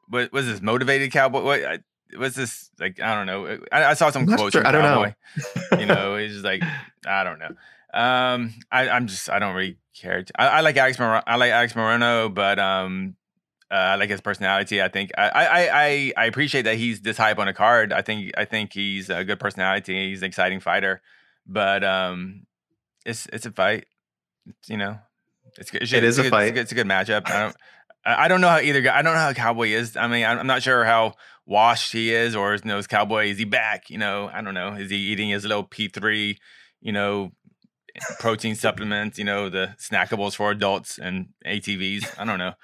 [0.09, 1.43] what was this motivated Cowboy?
[1.43, 1.83] What,
[2.17, 3.59] was this like, I don't know.
[3.71, 4.63] I, I saw some quotes sure.
[4.63, 5.15] from Cowboy.
[5.71, 5.79] Know.
[5.79, 6.63] you know, he's just like,
[7.07, 7.55] I don't know.
[7.93, 10.25] Um, I, I'm just I don't really care.
[10.39, 13.17] I, I, like Alex Mor- I like Alex Morono, but um,
[13.71, 14.81] uh, I like his personality.
[14.81, 17.93] I think I, I I I appreciate that he's this hype on a card.
[17.93, 20.09] I think I think he's a good personality.
[20.09, 21.03] He's an exciting fighter,
[21.47, 22.47] but um,
[23.05, 23.87] it's it's a fight.
[24.47, 24.99] It's, you know,
[25.59, 26.49] it's, it's it is a, a fight.
[26.49, 27.31] It's a, it's a good matchup.
[27.31, 27.57] I don't.
[28.05, 28.99] I don't know how either guy.
[28.99, 29.97] I don't know how Cowboy is.
[29.97, 31.15] I mean, I'm not sure how
[31.47, 33.91] washed he is, or you know, is Cowboy is he back?
[33.91, 34.73] You know, I don't know.
[34.73, 36.39] Is he eating his little P three?
[36.81, 37.31] You know,
[38.19, 42.19] protein supplements, you know, the snackables for adults and ATVs.
[42.19, 42.55] I don't know,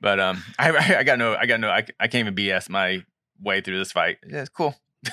[0.00, 3.04] but um, I I got no, I got no, I, I can't even BS my
[3.40, 4.18] way through this fight.
[4.26, 4.74] Yeah, it's cool.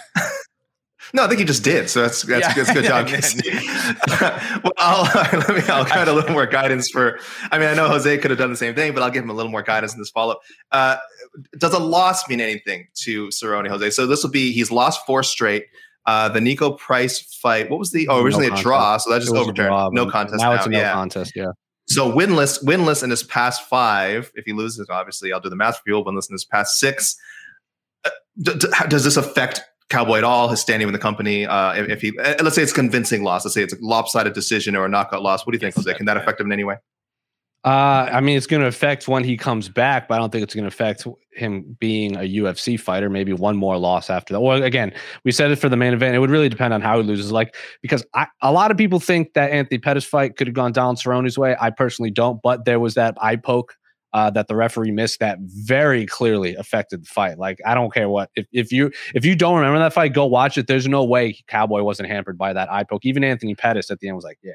[1.14, 1.90] No, I think you just did.
[1.90, 2.54] So that's that's, yeah.
[2.54, 2.84] that's good
[4.62, 4.64] job.
[4.64, 5.04] well, I'll,
[5.40, 5.62] let me.
[5.68, 7.20] I'll kind of a little more guidance for.
[7.52, 9.30] I mean, I know Jose could have done the same thing, but I'll give him
[9.30, 10.42] a little more guidance in this follow up.
[10.72, 10.98] Uh,
[11.58, 13.90] does a loss mean anything to Cerrone Jose?
[13.92, 15.66] So this will be he's lost four straight.
[16.06, 17.70] Uh, the Niko Price fight.
[17.70, 18.08] What was the?
[18.08, 19.68] Oh, originally no a draw, so that just overturned.
[19.70, 20.42] Draw, no contest.
[20.42, 20.94] Now, now, it's a no yeah.
[20.94, 21.34] contest.
[21.36, 21.52] Yeah.
[21.88, 24.32] So winless, winless in his past five.
[24.36, 25.96] If he loses, obviously, I'll do the math for you.
[25.96, 27.16] Winless in his past six.
[28.06, 28.10] Uh,
[28.42, 30.50] d- d- does this affect Cowboy at all?
[30.50, 31.48] His standing with the company?
[31.48, 33.44] Uh, if, if, he, uh, let's say it's convincing loss.
[33.44, 35.46] Let's say it's a lopsided decision or a knockout loss.
[35.46, 35.92] What do you think, Jose?
[35.96, 36.78] Can that affect him in any way?
[37.64, 40.44] Uh, I mean, it's going to affect when he comes back, but I don't think
[40.44, 41.06] it's going to affect
[41.40, 43.10] him being a UFC fighter.
[43.10, 44.40] Maybe one more loss after that.
[44.40, 46.16] Or again, we said it for the main event.
[46.16, 47.32] It would really depend on how he loses.
[47.32, 50.72] Like because I, a lot of people think that Anthony Pettis fight could have gone
[50.72, 51.56] down Cerrone's way.
[51.60, 53.76] I personally don't, but there was that eye poke
[54.14, 57.38] uh, that the referee missed that very clearly affected the fight.
[57.38, 60.26] Like I don't care what if, if you if you don't remember that fight, go
[60.26, 60.68] watch it.
[60.68, 63.06] There's no way Cowboy wasn't hampered by that eye poke.
[63.06, 64.54] Even Anthony Pettis at the end was like, yeah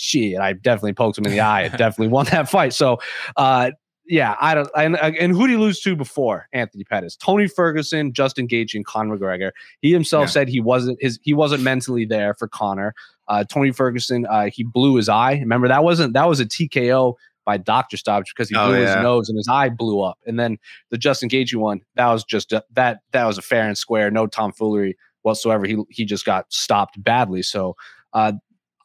[0.00, 1.64] shit, I definitely poked him in the eye.
[1.64, 2.72] I definitely won that fight.
[2.72, 2.98] So,
[3.36, 3.72] uh,
[4.10, 4.68] yeah, I don't.
[4.76, 7.14] And, and who did he lose to before Anthony Pettis?
[7.14, 9.52] Tony Ferguson, Justin Gaethje, and Conor McGregor.
[9.80, 10.30] He himself yeah.
[10.30, 12.92] said he wasn't his he wasn't mentally there for Conor.
[13.28, 15.34] Uh, Tony Ferguson, uh, he blew his eye.
[15.34, 18.96] Remember that wasn't that was a TKO by doctor stoppage because he oh, blew yeah.
[18.96, 20.18] his nose and his eye blew up.
[20.26, 20.58] And then
[20.90, 24.10] the Justin Gaethje one, that was just a, that that was a fair and square,
[24.10, 25.66] no tomfoolery whatsoever.
[25.66, 27.42] He he just got stopped badly.
[27.42, 27.76] So
[28.12, 28.32] uh,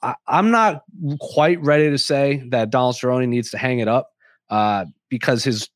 [0.03, 0.83] I, am not
[1.19, 4.11] quite ready to say that Donald Cerrone needs to hang it up
[4.49, 4.85] uh,
[5.15, 5.69] because his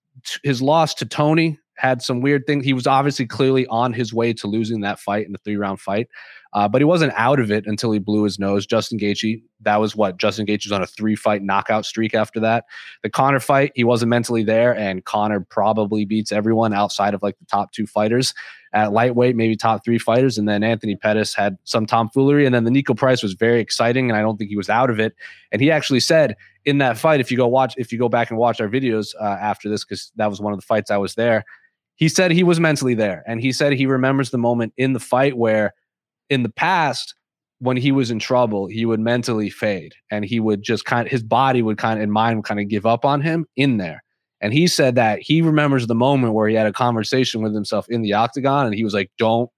[0.43, 2.65] his loss to Tony had some weird things.
[2.65, 5.79] He was obviously clearly on his way to losing that fight in the three round
[5.79, 6.09] fight.
[6.53, 8.65] Uh, but he wasn't out of it until he blew his nose.
[8.65, 12.39] Justin Gaethje, that was what Justin Gaethje was on a three fight knockout streak after
[12.39, 12.65] that.
[13.03, 17.37] The Conor fight, he wasn't mentally there, and Conor probably beats everyone outside of like
[17.37, 18.33] the top two fighters
[18.73, 20.37] at lightweight, maybe top three fighters.
[20.37, 24.09] And then Anthony Pettis had some tomfoolery, and then the Niko Price was very exciting,
[24.09, 25.13] and I don't think he was out of it.
[25.51, 26.35] And he actually said
[26.65, 29.13] in that fight, if you go watch, if you go back and watch our videos
[29.19, 31.45] uh, after this, because that was one of the fights I was there.
[31.95, 34.99] He said he was mentally there, and he said he remembers the moment in the
[34.99, 35.73] fight where
[36.29, 37.15] in the past
[37.59, 41.11] when he was in trouble, he would mentally fade and he would just kind of
[41.11, 43.77] his body would kind of and mind would kind of give up on him in
[43.77, 44.03] there.
[44.41, 47.87] And he said that he remembers the moment where he had a conversation with himself
[47.89, 49.49] in the octagon and he was like, Don't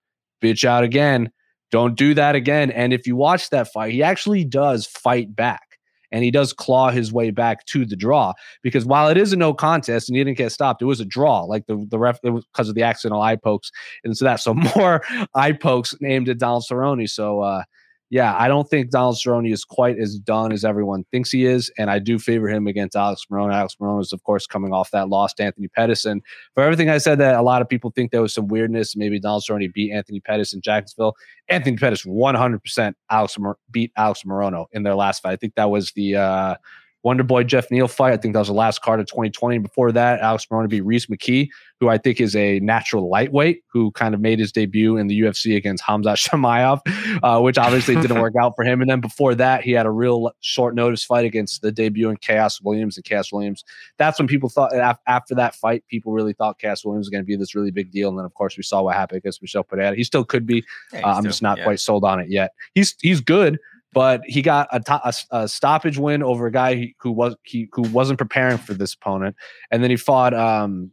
[0.41, 1.31] bitch out again.
[1.69, 2.71] Don't do that again.
[2.71, 5.70] And if you watch that fight, he actually does fight back
[6.11, 9.37] and he does claw his way back to the draw because while it is a
[9.37, 11.41] no contest and he didn't get stopped, it was a draw.
[11.43, 13.71] Like the the ref, it was because of the accidental eye pokes
[14.03, 14.39] and so that.
[14.39, 15.01] So more
[15.35, 17.09] eye pokes named at Donald Cerrone.
[17.09, 17.63] So uh,
[18.11, 21.71] yeah, I don't think Donald Cerrone is quite as done as everyone thinks he is,
[21.77, 23.53] and I do favor him against Alex Morono.
[23.53, 26.21] Alex Morono is, of course, coming off that loss to Anthony Pettis, and
[26.53, 28.97] for everything I said, that a lot of people think there was some weirdness.
[28.97, 31.15] Maybe Donald Cerrone beat Anthony Pettis in Jacksonville.
[31.47, 33.37] Anthony Pettis 100% Alex
[33.71, 35.31] beat Alex Morono in their last fight.
[35.31, 36.55] I think that was the uh,
[37.03, 38.13] Wonder Boy Geoff Neal fight.
[38.13, 39.57] I think that was the last card of 2020.
[39.59, 43.91] Before that, Alex Morono beat Rhys McKee, who I think is a natural lightweight who
[43.91, 46.81] kind of made his debut in the UFC against Khamzat Chimaev,
[47.23, 48.81] uh, which obviously didn't work out for him.
[48.81, 52.17] And then before that, he had a real short notice fight against the debut in
[52.17, 52.97] Khaos Williams.
[52.97, 53.63] And Khaos Williams,
[53.97, 54.71] that's when people thought
[55.07, 57.91] after that fight, people really thought Khaos Williams was going to be this really big
[57.91, 58.09] deal.
[58.09, 59.95] And then, of course, we saw what happened against Michel Pereira.
[59.95, 60.63] He still could be.
[60.93, 61.63] Yeah, uh, I'm still, just not yeah.
[61.63, 62.51] quite sold on it yet.
[62.75, 63.57] He's he's good,
[63.93, 67.67] but he got a, to- a, a, stoppage win over a guy who was he
[67.73, 69.35] who wasn't preparing for this opponent,
[69.69, 70.33] and then he fought.
[70.33, 70.91] Um,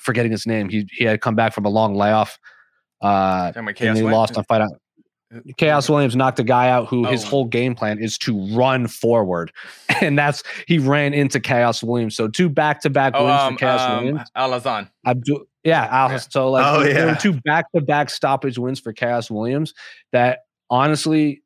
[0.00, 0.68] forgetting his name.
[0.68, 2.38] He he had come back from a long layoff.
[3.00, 4.70] Uh, and he lost on fight out.
[5.58, 7.10] Khaos Williams knocked a guy out who oh.
[7.10, 9.50] his whole game plan is to run forward,
[10.02, 12.14] and that's he ran into Khaos Williams.
[12.14, 14.30] So two back to back wins um, for Khaos um, Williams.
[14.36, 14.90] Alhassan.
[15.06, 16.16] Abdul, yeah, Al- yeah.
[16.18, 16.92] So like oh, yeah.
[16.92, 19.72] there were two back to back stoppage wins for Khaos Williams
[20.12, 21.41] that honestly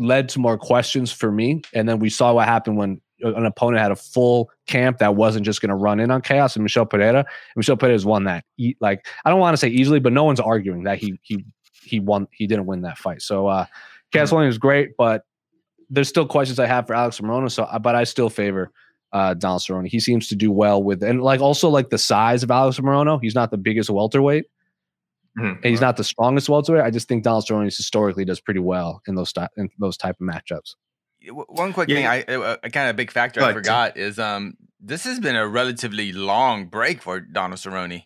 [0.00, 1.62] led to more questions for me.
[1.74, 5.44] And then we saw what happened when an opponent had a full camp that wasn't
[5.44, 7.18] just going to run in on Khaos and Michel Pereira.
[7.18, 8.44] And Michel Pereira's won that.
[8.56, 11.44] He, like I don't want to say easily, but no one's arguing that he he
[11.82, 12.26] he won.
[12.32, 13.22] He didn't win that fight.
[13.22, 13.66] So uh.
[14.12, 15.22] Williams is great, but
[15.88, 17.50] there's still questions I have for Alex Morono.
[17.50, 18.72] So, uh, but I still favor
[19.12, 19.86] uh, Donald Cerrone.
[19.86, 23.20] He seems to do well with, and like also like the size of Alex Morono.
[23.20, 24.46] He's not the biggest welterweight,
[25.38, 25.66] Mm-hmm.
[25.66, 26.82] He's not the strongest welterweight.
[26.82, 30.26] I just think Donald Cerrone historically does pretty well in those in those type of
[30.26, 30.74] matchups.
[31.28, 32.22] One quick yeah.
[32.22, 36.12] thing, I kind of big factor I forgot is um this has been a relatively
[36.12, 38.04] long break for Donald Cerrone.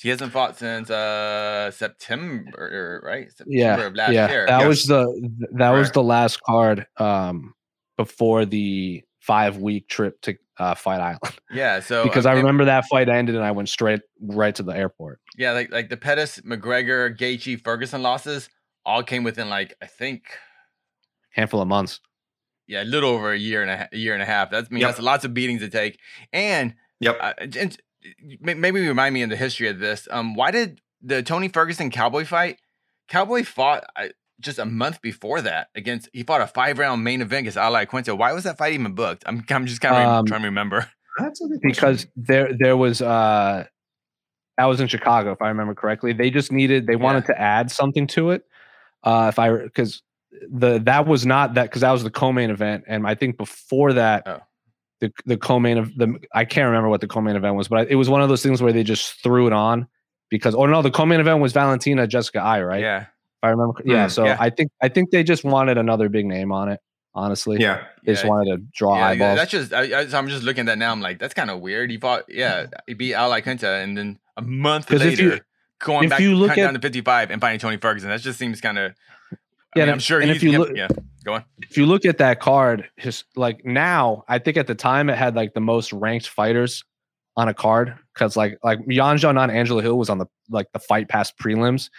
[0.00, 3.28] He hasn't fought since uh September, right?
[3.28, 4.30] September yeah, yeah.
[4.30, 4.46] Year.
[4.46, 4.68] That yes.
[4.68, 5.78] was the that right.
[5.78, 7.54] was the last card um
[7.96, 11.20] before the five week trip to uh, Fight Island.
[11.52, 14.72] Yeah, so because I remember that fight ended and I went straight right to the
[14.72, 15.20] airport.
[15.36, 18.48] Yeah, like like the Pettis, McGregor, Gaethje, Ferguson losses
[18.86, 20.24] all came within like I think
[21.32, 22.00] handful of months.
[22.66, 24.50] Yeah, a little over a year and a, a year and a half.
[24.50, 24.92] That's I mean yep.
[24.92, 25.98] that's lots of beatings to take.
[26.32, 27.76] And yep, uh, and
[28.40, 30.08] maybe remind me of the history of this.
[30.10, 32.58] Um, why did the Tony Ferguson Cowboy fight?
[33.08, 33.84] Cowboy fought
[34.42, 37.86] just a month before that against he fought a five round main event against Ali
[37.86, 38.16] Iaquinta.
[38.16, 39.24] Why was that fight even booked?
[39.26, 40.90] I'm I'm just kind of um, trying to remember.
[41.62, 43.64] because there there was uh
[44.58, 46.12] that was in Chicago if I remember correctly.
[46.12, 46.98] They just needed they yeah.
[46.98, 48.44] wanted to add something to it.
[49.02, 50.02] Uh if I because
[50.50, 53.92] the that was not that because that was the co-main event and I think before
[53.92, 54.40] that oh.
[55.00, 57.96] the the co-main of the I can't remember what the co-main event was but it
[57.96, 59.86] was one of those things where they just threw it on
[60.30, 63.06] because or no the co-main event was Valentina Jessica I right yeah
[63.42, 63.80] I remember.
[63.84, 64.36] Yeah, mm, so yeah.
[64.38, 66.80] I think I think they just wanted another big name on it.
[67.14, 69.36] Honestly, yeah, they just wanted to draw yeah, eyeballs.
[69.36, 69.84] That's just I,
[70.18, 70.92] am just looking at that now.
[70.92, 71.90] I'm like, that's kind of weird.
[71.90, 75.40] He fought, yeah, he beat Al Iaquinta, and then a month later, you,
[75.78, 78.08] going back you look at, down to 55 and finding Tony Ferguson.
[78.08, 78.94] That just seems kind of.
[79.76, 80.20] Yeah, mean, I'm sure.
[80.20, 80.88] And if you look, yeah,
[81.24, 81.44] go on.
[81.58, 85.18] If you look at that card, his like now, I think at the time it
[85.18, 86.84] had like the most ranked fighters
[87.36, 90.78] on a card because like like Yan Xiaonan Angela Hill was on the like the
[90.78, 91.90] fight past prelims,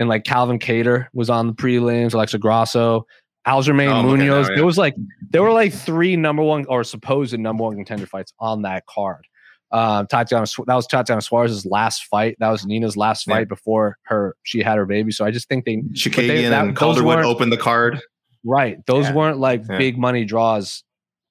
[0.00, 3.06] and like Calvin Kattar was on the prelims, Alexa Grasso,
[3.46, 4.18] Aljamain oh, Munhoz.
[4.18, 4.54] Now, yeah.
[4.56, 4.96] There was like
[5.30, 9.24] there were like three number one or supposed number one contender fights on that card.
[9.72, 12.36] Um, Tatiana, that was Tatiana Suarez's last fight.
[12.40, 13.44] That was Nina's last fight yeah.
[13.44, 15.12] before her she had her baby.
[15.12, 18.00] So I just think they Chookagian and Calderwood opened the card.
[18.42, 19.14] Right, those yeah.
[19.14, 20.82] weren't like big money draws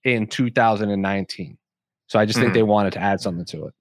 [0.04, 1.58] in 2019.
[2.06, 2.46] So I just mm-hmm.
[2.46, 3.74] think they wanted to add something to it.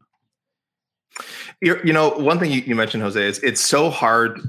[1.60, 4.40] You're, you know, one thing you, you mentioned, Jose, is it's so hard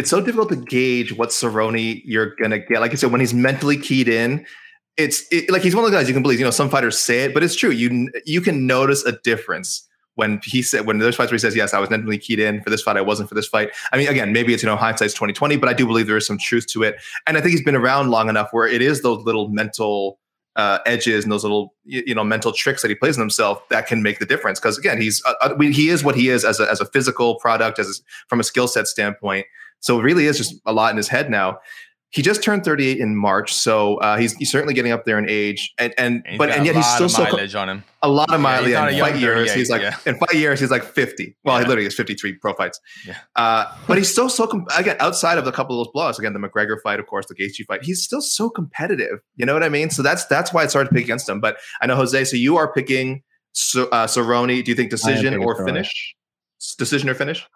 [0.00, 2.80] it's so difficult to gauge what Cerrone you're gonna get.
[2.80, 4.46] Like I said, when he's mentally keyed in,
[4.96, 6.38] it's it, like he's one of the guys you can believe.
[6.38, 7.70] You know, some fighters say it, but it's true.
[7.70, 11.54] You you can notice a difference when he said when there's fights where he says,
[11.54, 12.96] "Yes, I was mentally keyed in for this fight.
[12.96, 15.58] I wasn't for this fight." I mean, again, maybe it's you know hindsight's twenty twenty,
[15.58, 17.76] but I do believe there is some truth to it, and I think he's been
[17.76, 20.18] around long enough where it is those little mental
[20.56, 23.86] uh, edges and those little you know mental tricks that he plays in himself that
[23.86, 24.58] can make the difference.
[24.58, 27.36] Because again, he's uh, uh he is what he is as a as a physical
[27.36, 27.92] product, as a,
[28.28, 29.46] from a skill set standpoint.
[29.80, 31.58] So it really is just a lot in his head now.
[32.12, 35.30] He just turned 38 in March, so uh, he's, he's certainly getting up there in
[35.30, 37.84] age, and and, and but and yet he's still so mileage on him.
[38.02, 38.72] A lot of mileage.
[38.72, 39.96] Yeah, in five years, he's like yeah.
[40.04, 41.36] in five years he's like 50.
[41.44, 41.60] Well, yeah.
[41.60, 42.80] he literally has 53 pro fights.
[43.06, 43.16] Yeah.
[43.36, 46.18] Uh, but he's still so com- again outside of a couple of those blowouts.
[46.18, 47.84] Again, the McGregor fight, of course, the Gaethje fight.
[47.84, 49.20] He's still so competitive.
[49.36, 49.90] You know what I mean?
[49.90, 51.40] So that's that's why it's hard to pick against him.
[51.40, 52.24] But I know Jose.
[52.24, 54.64] So you are picking so, uh, Cerrone.
[54.64, 56.16] Do you think decision or finish?
[56.76, 57.46] Decision or finish?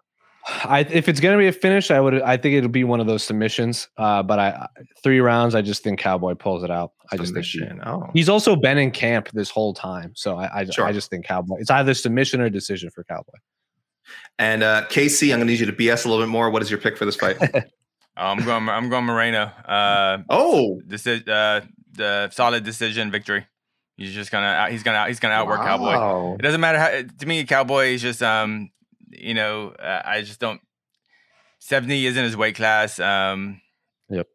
[0.47, 3.07] I if it's gonna be a finish, I would I think it'll be one of
[3.07, 3.89] those submissions.
[3.97, 4.67] Uh, but I
[5.03, 6.93] three rounds, I just think Cowboy pulls it out.
[7.13, 8.11] I just think he, oh.
[8.13, 10.85] he's also been in camp this whole time, so I I, Sure.
[10.85, 11.57] I just think Cowboy.
[11.61, 13.39] It's either submission or decision for Cowboy.
[14.39, 16.51] And uh, Casey, I'm going to need you to BS a little bit more.
[16.51, 17.37] What is your pick for this fight?
[17.41, 17.61] Oh,
[18.17, 18.69] I'm going.
[18.69, 19.45] I'm going Moreno.
[19.65, 23.47] Uh, oh, this is uh, the solid decision victory.
[23.97, 24.47] He's just gonna.
[24.47, 25.07] out- He's gonna.
[25.07, 26.35] He's gonna outwork Cowboy.
[26.35, 27.03] It doesn't matter how.
[27.19, 28.23] To me, Cowboy is just.
[28.23, 28.71] Um,
[29.19, 30.61] you know, uh, I just don't.
[31.59, 32.99] Seventy is in his weight class.
[32.99, 33.61] Um,
[34.11, 34.27] Yep.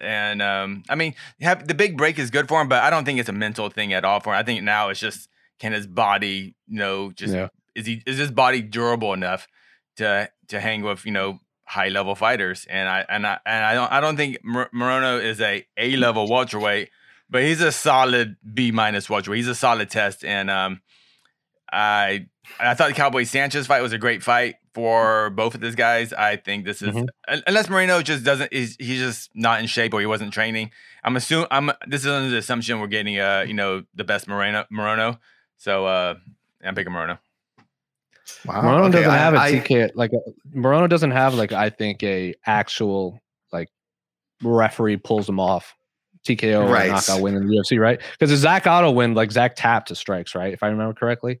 [0.00, 3.04] And um, I mean, have the big break is good for him, but I don't
[3.04, 4.38] think it's a mental thing at all for him.
[4.38, 7.48] I think now it's just can his body, you know, just Yeah.
[7.74, 9.48] is he is his body durable enough
[9.96, 12.64] to to hang with you know high level fighters?
[12.70, 15.96] And I and I and I don't I don't think Mor- Morono is a A
[15.96, 16.90] level welterweight,
[17.28, 19.38] but he's a solid B minus welterweight.
[19.38, 20.80] He's a solid test, and um,
[21.72, 22.26] I
[22.60, 26.12] I thought the Cowboy Sanchez fight was a great fight for both of these guys.
[26.12, 27.08] I think this is Mhm.
[27.46, 30.70] unless Morono just doesn't is he's just not in shape or he wasn't training.
[31.04, 34.26] I'm assuming I'm this is under the assumption we're getting uh you know the best
[34.28, 35.18] Morono Morono.
[35.56, 36.14] So uh
[36.64, 37.18] I'm picking Morono.
[38.44, 38.62] Wow.
[38.62, 41.70] Morono Okay, doesn't I- have a I- TK like a, Morono doesn't have like I
[41.70, 43.20] think a actual
[43.52, 43.68] like
[44.42, 45.74] referee pulls him off
[46.26, 46.90] TKO or Right.
[46.90, 48.00] knockout win in the UFC, right?
[48.12, 50.52] Because the Zak Ottow win, like Zach tapped to strikes, right?
[50.52, 51.40] If I remember correctly.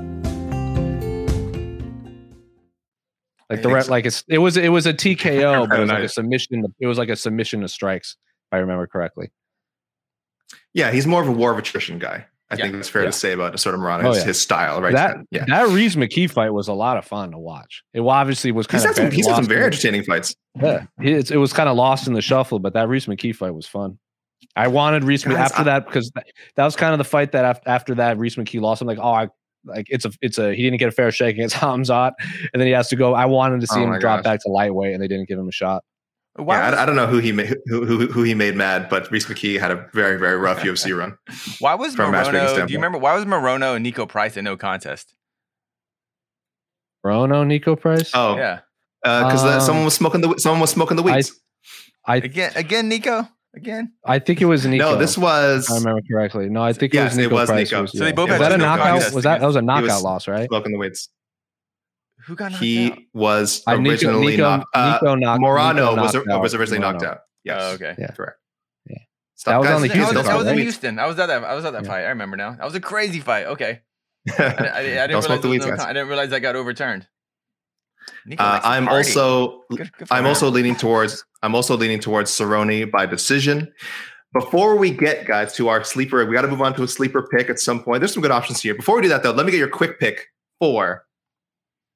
[3.51, 3.91] Like the think re- so.
[3.91, 6.63] like it's it was it was a TKO, but it was like a submission.
[6.79, 8.17] It was like a submission to strikes,
[8.51, 9.31] if I remember correctly.
[10.73, 12.25] Yeah, he's more of a war of attrition guy.
[12.49, 12.63] I Yeah.
[12.63, 13.07] think that's fair Yeah.
[13.11, 14.03] to say about a sort of Morono.
[14.05, 14.23] Oh, his, yeah.
[14.25, 14.93] his style, right?
[14.93, 15.45] That yeah.
[15.47, 17.83] that Rhys McKee fight was a lot of fun to watch.
[17.93, 20.35] It obviously was kind He's of had some, he's had some very entertaining fights.
[20.61, 23.51] Yeah, it's, it was kind of lost in the shuffle, but that Rhys McKee fight
[23.51, 23.97] was fun.
[24.55, 27.05] I wanted Rhys McKee Guys, after I- that because that, that was kind of the
[27.05, 28.81] fight that after, after that Rhys McKee lost.
[28.81, 29.29] I'm like, oh, I
[29.65, 32.13] like it's a it's a he didn't get a fair shake against Khamzat,
[32.53, 33.13] and then he has to go.
[33.13, 34.23] I wanted to see Oh him drop gosh.
[34.23, 35.83] back to lightweight, and they didn't give him a shot.
[36.35, 38.87] Why yeah, I, I don't know who he made, who, who, who he made mad,
[38.89, 41.17] but Rhys McKee had a very, very rough UFC run.
[41.59, 42.65] why was from a Morono?
[42.67, 45.13] Do you remember why was Morono and Niko Price in no contest?
[47.03, 48.11] Rono, Niko Price.
[48.13, 48.59] Oh, Yeah,
[49.03, 51.39] because Um, someone was smoking the someone was smoking the I- weeds.
[52.05, 53.93] I again, again, Niko, again.
[54.05, 54.77] I think it was Niko.
[54.79, 56.49] no, this was I remember correctly.
[56.49, 57.71] No, I think it Yes, was it was Price.
[57.71, 57.81] Niko.
[57.83, 58.11] was- So they yeah.
[58.13, 58.87] both was had that a no knockout?
[58.87, 60.47] contest Was that that was a knockout was loss, right?
[60.47, 61.09] smoking the weeds.
[62.27, 62.97] Who got knocked He out?
[62.97, 64.65] He was Uh, Niko- originally Niko- knocked.
[64.75, 66.93] Uh, Niko knocked- Morono Niko was out was originally Morono.
[66.93, 67.17] knocked out.
[67.43, 67.57] Yes.
[67.61, 67.95] Oh, okay.
[67.97, 68.11] Yeah.
[68.11, 68.37] Correct.
[68.85, 68.97] Yeah.
[69.35, 69.75] Stop, That was guys.
[69.75, 70.57] on the That was, Houston that fight, was in?
[70.59, 70.99] Houston.
[70.99, 71.43] I was at that.
[71.43, 71.89] I was at that Yeah.
[71.89, 72.01] fight.
[72.05, 72.51] I remember now.
[72.51, 73.47] That was a crazy fight.
[73.47, 73.81] Okay,
[74.37, 75.79] I, I, I Don't didn't smoke realize the weeds, no guys.
[75.85, 77.07] I didn't realize that got overturned.
[78.27, 80.27] Niko Uh, I'm also Good- good I'm him.
[80.27, 83.71] also leaning towards I'm also leaning towards Cerrone by decision.
[84.33, 87.27] Before we get guys to our sleeper, we got to move on to a sleeper
[87.35, 87.99] pick at some point.
[88.01, 88.75] There's some good options here.
[88.75, 90.27] Before we do that, though, let me get your quick pick
[90.59, 91.05] for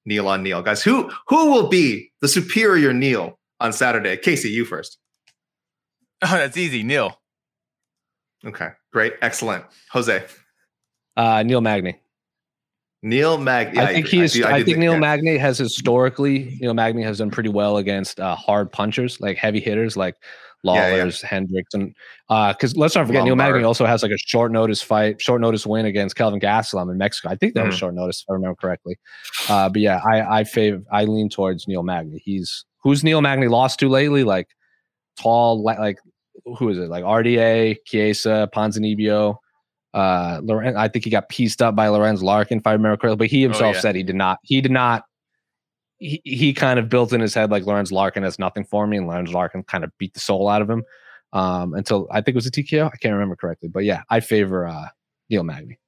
[0.05, 0.83] Neil on Neil, guys.
[0.83, 4.17] Who who will be the superior Neil on Saturday?
[4.17, 4.97] Casey, you first.
[6.21, 6.83] Oh, that's easy.
[6.83, 7.17] Neil.
[8.45, 9.63] Okay, great, excellent.
[9.91, 10.23] Jose,
[11.15, 11.99] Uh, Neil Magny.
[13.05, 13.75] Neil Mag.
[13.75, 14.41] yeah, I think he's.
[14.43, 14.99] I, do think Neil yeah.
[14.99, 16.57] Magny has historically.
[16.59, 20.15] Neil Magny has done pretty well against uh, hard punchers, like heavy hitters, like
[20.63, 20.95] Yeah, yeah.
[20.97, 21.93] Lawler's, Hendricks, and
[22.27, 23.53] because let's not forget, Neil Lombard.
[23.53, 26.97] Magny also has like a short notice fight, short notice win against Kelvin Gastelum in
[26.97, 27.29] Mexico.
[27.29, 27.79] I think that was Mhm.
[27.79, 28.97] short notice, if I remember correctly.
[29.47, 30.81] Uh, but yeah, I I favor.
[30.91, 32.19] I lean towards Neil Magny.
[32.25, 34.23] He's who's Neil Magny lost to lately?
[34.23, 34.47] Like
[35.19, 35.99] tall, li- like
[36.57, 36.89] who is it?
[36.89, 39.37] Like RDA, Chiesa, Ponzinibbio.
[39.95, 43.15] Uh, Loren, I think he got pieced up by Lorenz Larkin, if I remember correctly.
[43.15, 43.81] But he himself yeah.
[43.81, 44.39] said he did not.
[44.43, 45.05] He did not.
[45.99, 48.97] He, he kind of built in his head like Lorenz Larkin has nothing for me,
[48.97, 50.83] and Lorenz Larkin kind of beat the soul out of him
[51.31, 52.87] um, until I think it was a TKO.
[52.87, 54.87] I can't remember correctly, but yeah, I favor uh,
[55.29, 55.79] Neil Magny.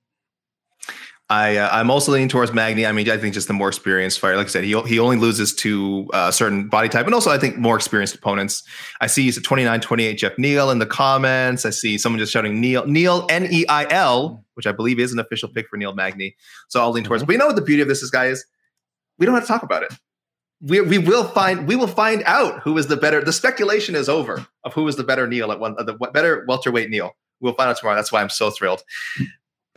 [1.29, 2.85] I uh, I'm also leaning towards Magny.
[2.85, 4.37] I mean, I think just the more experienced fighter.
[4.37, 7.37] Like I said, he he only loses to a certain body type, and also I
[7.37, 8.63] think more experienced opponents.
[9.01, 11.65] I see he's at 29, 28 Geoff Neal in the comments.
[11.65, 15.11] I see someone just shouting Neil Neil N E I L, which I believe is
[15.11, 16.35] an official pick for Neil Magny.
[16.69, 17.25] So I'll lean towards.
[17.25, 18.45] But you know what the beauty of this is, guys?
[19.19, 19.93] We don't have to talk about it.
[20.61, 23.21] We, we will find we will find out who is the better.
[23.21, 26.45] The speculation is over of who is the better Neil at one uh, the better
[26.47, 27.17] welterweight Neil.
[27.41, 27.97] We'll find out tomorrow.
[27.97, 28.81] That's why I'm so thrilled.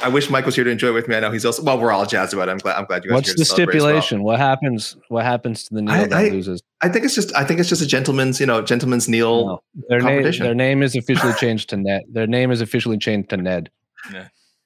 [0.02, 1.16] I wish Mike was here to enjoy it with me.
[1.16, 1.78] I know he's also well.
[1.78, 2.52] We're all jazzed about it.
[2.52, 2.76] I'm glad.
[2.76, 3.14] I'm glad you guys.
[3.14, 3.82] are What's here the to celebrate well.
[3.82, 4.22] stipulation?
[4.22, 4.96] What happens?
[5.08, 6.62] What happens to the Neil I- that I- loses?
[6.82, 7.34] I think it's just.
[7.36, 8.40] I think it's just a gentleman's.
[8.40, 9.46] You know, gentleman's Neil.
[9.46, 9.62] No.
[9.88, 10.22] Their name.
[10.38, 12.02] Their name is officially changed to Ned.
[12.10, 13.70] Their name is officially changed to Ned.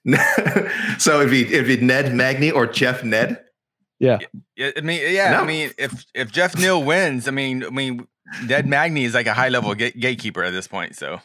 [0.98, 3.40] so it'd be it'd be Ned Magny or Geoff Ned.
[4.00, 4.18] Yeah,
[4.58, 5.40] I mean, yeah, No.
[5.42, 8.06] I mean, if if Geoff Neal wins, I mean, I mean,
[8.44, 10.94] Ned Magny is like a high level gate- gatekeeper at this point.
[10.96, 11.20] So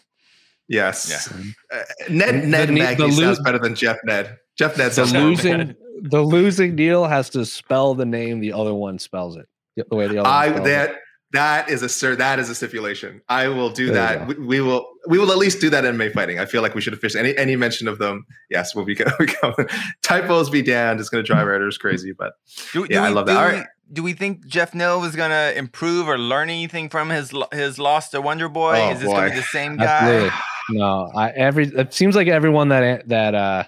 [0.70, 1.30] Yes,
[1.74, 4.38] uh, Ned The Ned ne- Magny the lo- sounds better than Geoff Ned.
[4.57, 5.26] Geoff Ned The sounds better.
[5.26, 9.47] losing, the losing Neil has to spell the name the other one spells it.
[9.76, 10.63] The way the other one I spells it.
[10.70, 10.95] that
[11.32, 12.15] that is a sir.
[12.15, 13.22] That is a stipulation.
[13.30, 14.28] I will do There that.
[14.28, 14.88] We, we will.
[15.07, 16.39] We will at least do that in MMA Fighting.
[16.39, 18.26] I feel like we should officially any any mention of them.
[18.49, 19.53] Yes, we'll be we go.
[20.01, 20.99] Typos be damned.
[20.99, 22.13] It's going to drive our editors crazy.
[22.13, 22.34] But
[22.74, 23.34] do, Yeah, I love that.
[23.34, 23.65] Do, All we- right.
[23.93, 27.47] do we think Geoff Neal is going to improve or learn anything from his lo-
[27.51, 28.80] his loss to Wonder Boy?
[28.82, 29.84] Oh, is this going to be the same guy?
[29.86, 30.30] Absolutely.
[30.70, 33.63] No, I every it seems like everyone that that uh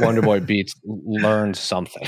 [0.00, 2.06] Wonder Boy beats learned something.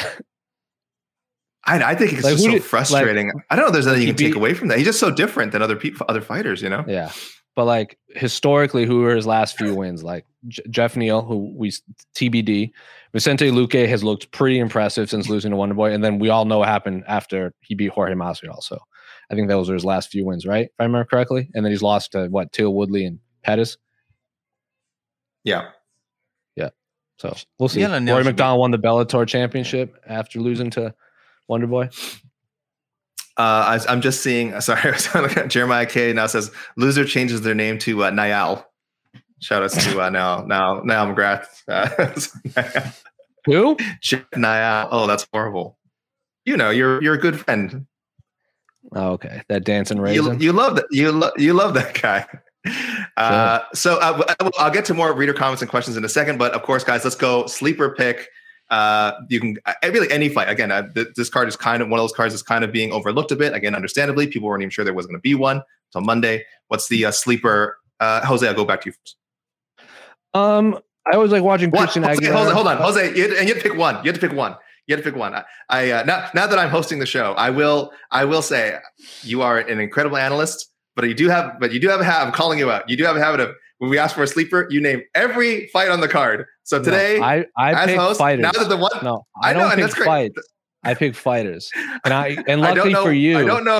[1.64, 3.30] I, I think it's Like, just so did- frustrating.
[3.50, 3.68] I don't know.
[3.68, 4.78] if There's anything you can take away from that.
[4.78, 6.62] He's just so different than other people, other fighters.
[6.62, 6.84] You know.
[6.88, 7.10] Yeah.
[7.54, 10.02] But like historically, who were his last few wins?
[10.04, 11.72] Like J- Geoff Neal, who we
[12.14, 12.70] TBD.
[13.12, 16.44] Vicente Luque has looked pretty impressive since losing to Wonder Boy, and then we all
[16.44, 18.62] know what happened after he beat Jorge Masvidal.
[18.62, 18.78] So
[19.30, 20.66] I think those are his last few wins, right?
[20.66, 21.50] If I remember correctly.
[21.54, 23.76] And then he's lost to what Till Woodley and Pettis.
[25.44, 25.68] Yeah.
[26.56, 26.70] Yeah.
[27.18, 27.80] So we'll see.
[27.80, 30.94] Neal and Neal Rory should be- McDonald won the Bellator championship after losing to
[31.48, 31.88] Wonder Boy.
[33.36, 34.58] Uh, I, I'm just seeing.
[34.60, 38.10] Sorry, I was looking at Jeremiah K now says loser changes their name to uh,
[38.10, 38.64] Niall.
[39.40, 41.46] Shout outs to uh, now now now McGrath.
[41.68, 42.90] Uh,
[43.46, 43.76] Who?
[44.02, 44.88] Geoff Niall.
[44.90, 45.78] Oh, that's horrible.
[46.44, 47.86] You know, you're you're a good friend.
[48.92, 49.42] Oh, okay.
[49.48, 50.40] That dancing You, raisin.
[50.40, 50.86] you love that.
[50.90, 52.26] You lo- you love that guy.
[53.16, 56.38] Uh, so uh, w- I'll get to more reader comments and questions in a second,
[56.38, 58.28] but of course, guys, let's go sleeper pick.
[58.70, 60.48] Uh, you can uh, really any fight.
[60.48, 62.72] Again, uh, th- this card is kind of one of those cards that's kind of
[62.72, 63.54] being overlooked a bit.
[63.54, 65.62] Again, understandably, people weren't even sure there was going to be one
[65.94, 66.44] until Monday.
[66.68, 67.78] What's the uh, sleeper?
[68.00, 69.16] Uh, Jose, I'll go back to you first.
[70.34, 70.78] um,
[71.10, 71.80] I always like watching What?
[71.80, 72.24] Christian Jose.
[72.26, 73.96] Jose, hold on, Jose, you had, and you had to pick one.
[74.04, 74.54] You had to pick one.
[74.86, 75.34] You had to pick one.
[75.34, 78.76] I, I uh, now, now that I'm hosting the show, I will I will say
[79.22, 82.26] you are an incredible analyst, but you do have but you do have a habit.
[82.26, 82.88] I'm calling you out.
[82.88, 85.68] You do have a habit of when we ask for a sleeper, you name every
[85.68, 86.44] fight on the card.
[86.64, 88.42] So No, today, I I as pick host, fighters.
[88.42, 90.06] now that the one no, I I, know, don't pick that's great.
[90.06, 90.48] fights.
[90.84, 91.70] I pick fighters,
[92.04, 93.78] and I and I lucky know for you, I don't know.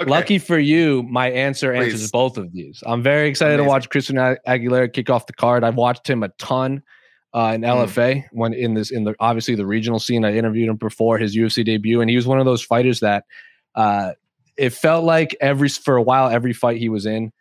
[0.00, 0.10] Okay.
[0.10, 1.92] lucky for you, my answer Please.
[1.92, 2.82] answers both of these.
[2.86, 3.64] I'm very excited Amazing.
[3.66, 5.62] to watch Christian Aguilera kick off the card.
[5.62, 6.82] I've watched him a ton
[7.34, 7.86] uh, in Mm.
[7.86, 10.24] LFA when in this in the obviously the regional scene.
[10.24, 13.24] I interviewed him before his UFC debut, and he was one of those fighters that
[13.74, 14.12] uh,
[14.60, 17.32] it felt like every for a while every fight he was in.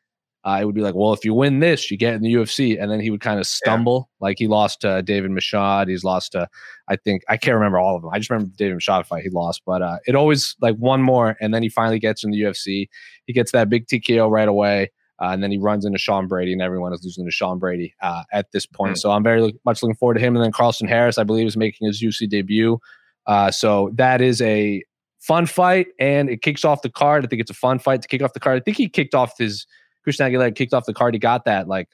[0.45, 2.81] Uh, it would be like, well, if you win this, you get in the UFC,
[2.81, 4.09] and then he would kind of stumble.
[4.21, 5.89] Like he lost to David Machad.
[5.89, 6.47] He's lost to,
[6.87, 8.11] I think, I can't remember all of them.
[8.13, 11.01] I just remember the David Machad fight he lost, but uh, it always like one
[11.01, 12.87] more, and then he finally gets in the UFC.
[13.25, 14.91] He gets that big TKO right away,
[15.21, 17.93] uh, and then he runs into Sean Brady, and everyone is losing to Sean Brady
[18.01, 18.97] uh, at this point.
[18.97, 20.37] So I'm very much looking forward to him.
[20.37, 22.79] And then Carlston Harris, I believe, is making his UFC debut.
[23.27, 24.83] Uh, so that is a
[25.29, 27.23] fun fight, and it kicks off the card.
[27.23, 28.59] I think it's a fun fight to kick off the card.
[28.59, 29.67] I think he kicked off his
[30.03, 31.13] Christian Aguilera kicked off the card.
[31.13, 31.87] He got that like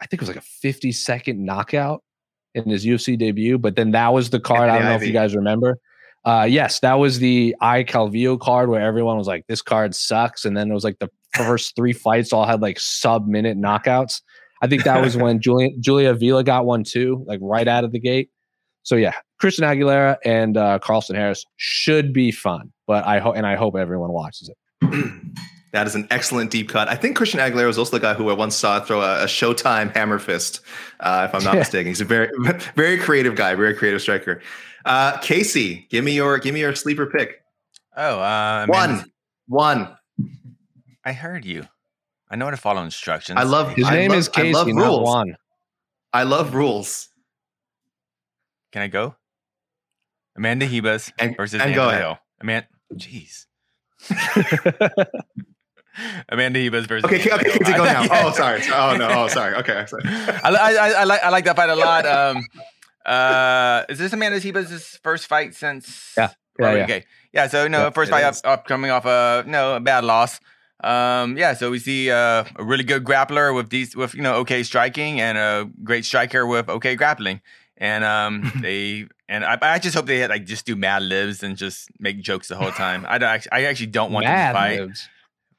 [0.00, 2.04] I think it was like a 50 second knockout
[2.54, 4.68] in his UFC debut, but then that was the card.
[4.68, 5.78] I don't know if you guys remember.
[6.24, 10.44] Uh, yes, that was the I Calvillo card where everyone was like, "This card sucks,"
[10.44, 14.20] and then it was like the first three fights all had like sub minute knockouts.
[14.60, 17.92] I think that was when Julia Julia Avila got one too, like right out of
[17.92, 18.30] the gate.
[18.82, 23.46] So yeah, Christian Aguilera and uh, Carlston Harris should be fun, but I hope and
[23.46, 25.12] I hope everyone watches it.
[25.72, 26.88] That is an excellent deep cut.
[26.88, 29.26] I think Christian Aguilera was also the guy who I once saw throw a, a
[29.26, 30.62] Showtime hammer fist,
[31.00, 31.58] uh, if I'm not Yeah.
[31.64, 31.88] mistaken.
[31.88, 32.30] He's a very,
[32.74, 34.40] very creative guy, very creative striker.
[34.86, 37.42] Uh, Casey, give me your give me your sleeper pick.
[37.98, 39.04] Oh, uh, One, Amanda-
[39.46, 39.96] one.
[41.04, 41.68] I heard you.
[42.30, 43.38] I know how to follow instructions.
[43.38, 45.04] I love His I name love- is I love Casey, not rules.
[45.06, 45.36] Juan.
[46.14, 47.10] I love rules.
[48.72, 49.16] Can I go?
[50.38, 52.18] Amanda Ribas And- versus and go Hill.
[52.40, 53.44] Amanda, jeez.
[56.28, 57.04] Amanda Ribas versus.
[57.04, 58.02] Okay, okay, okay, go now.
[58.04, 58.22] yeah.
[58.26, 58.62] Oh, sorry.
[58.72, 59.08] Oh no.
[59.10, 59.54] Oh, sorry.
[59.56, 59.84] Okay.
[59.86, 60.02] sorry.
[60.06, 62.06] I, li- I, I, I like I like that fight a lot.
[62.06, 62.46] Um,
[63.04, 66.14] uh, is this Amanda Ribas' first fight since?
[66.16, 66.30] Yeah.
[66.60, 66.86] Yeah, yeah.
[66.86, 67.04] Gay?
[67.32, 67.46] Yeah.
[67.48, 70.38] So no, Yeah, first fight up, up coming off a no a bad loss.
[70.84, 71.54] Um, yeah.
[71.54, 75.20] So we see uh, a really good grappler with these with you know okay striking
[75.20, 77.40] and a great striker with okay grappling.
[77.80, 81.56] And um, they and I, I just hope they like just do mad libs and
[81.56, 83.06] just make jokes the whole time.
[83.08, 84.80] I don't actually, I actually don't want them Mad to fight.
[84.80, 85.08] libs.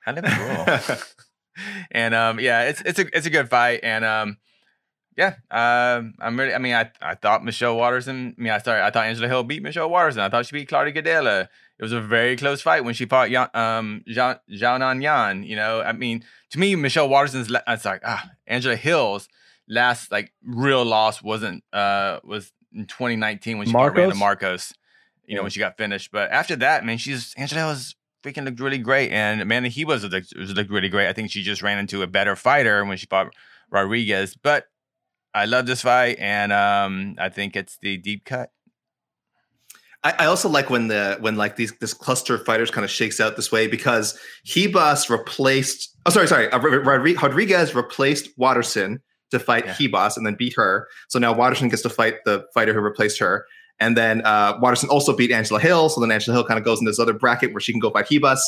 [0.06, 0.98] I live in rural.
[1.92, 4.38] and um, yeah, it's it's a it's a good fight, and um,
[5.18, 6.54] yeah, um, I'm really.
[6.54, 8.36] I mean, I I thought Michelle Waterson.
[8.38, 10.22] I mean, I sorry, I thought Angela Hill beat Michelle Waterson.
[10.22, 11.48] I thought she beat Claudia Gadelha.
[11.78, 15.44] It was a very close fight when she fought Yan, um Zhao Zhao Yan.
[15.44, 17.50] You know, I mean, to me, Michelle Waterson's.
[17.50, 19.28] la- It's like ah, Angela Hill's
[19.70, 24.40] last like real loss wasn't uh was in 2019 when she fought Randa Markos?
[24.40, 24.74] Markos.
[25.26, 25.44] You know, Yeah.
[25.44, 29.12] when she got finished, but after that, man, she's Angela was freaking looked really great.
[29.12, 31.08] And Amanda Ribas looked, looked really great.
[31.08, 33.32] I think she just ran into a better fighter when she fought
[33.70, 34.36] Rodriguez.
[34.36, 34.66] But
[35.36, 38.52] I love this fight, and um, I think it's the deep cut.
[40.04, 42.90] I, I also like when the when like these this cluster of fighters kind of
[42.92, 44.18] shakes out this way because
[44.48, 45.96] Ribas replaced.
[46.06, 46.50] Oh, sorry, sorry.
[46.50, 49.02] Uh, Rodriguez replaced Waterson
[49.32, 49.74] to fight Yeah.
[49.76, 50.88] Ribas and then beat her.
[51.08, 53.46] So now Waterson gets to fight the fighter who replaced her.
[53.80, 55.88] And then uh, Waterson also beat Angela Hill.
[55.90, 57.90] So then Angela Hill kind of goes in this other bracket where she can go
[57.92, 58.40] fight Ribas.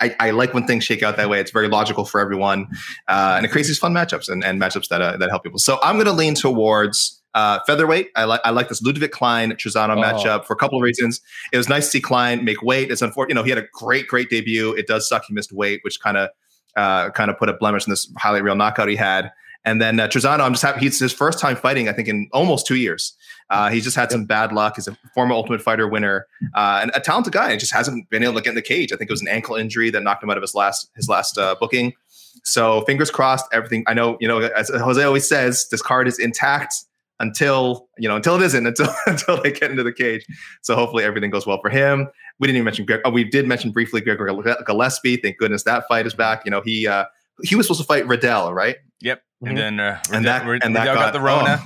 [0.00, 1.38] I, I like when things shake out that way.
[1.40, 2.66] It's very logical for everyone,
[3.06, 5.60] uh, and it creates these fun matchups and, and matchups that uh, that help people.
[5.60, 8.08] So I'm going to lean towards uh, featherweight.
[8.16, 10.02] I like I like this Ludovit Klein Trizano Oh.
[10.02, 11.20] matchup for a couple of reasons.
[11.52, 12.90] It was nice to see Klein make weight.
[12.90, 14.72] It's unfortunate, you know, he had a great great debut.
[14.72, 16.28] It does suck he missed weight, which kind of
[16.76, 19.30] uh, kind of put a blemish in this highlight reel knockout he had.
[19.64, 21.88] And then uh, Trizano, I'm just happy he's his first time fighting.
[21.88, 23.14] I think in almost two years.
[23.50, 24.76] Uh, he's just had some bad luck.
[24.76, 28.22] He's a former Ultimate Fighter winner uh, and a talented guy, and just hasn't been
[28.22, 28.92] able to get in the cage.
[28.92, 31.08] I think it was an ankle injury that knocked him out of his last his
[31.08, 31.92] last uh, booking.
[32.42, 33.46] So fingers crossed.
[33.52, 36.74] Everything I know, you know, as Jose always says, this card is intact
[37.20, 40.26] until you know until it isn't until until they get into the cage.
[40.62, 42.08] So hopefully everything goes well for him.
[42.38, 42.86] We didn't even mention.
[42.86, 44.26] Greg, oh, we did mention briefly Gregor
[44.66, 45.16] Gillespie.
[45.18, 46.44] Thank goodness that fight is back.
[46.44, 47.04] You know he uh,
[47.42, 48.76] he was supposed to fight Riddell, right?
[49.00, 49.22] Yep.
[49.42, 49.48] Mhm.
[49.48, 50.14] And then uh, Mm-hmm.
[50.14, 51.62] And that- Riddell, and that Riddell got, got- the Rona.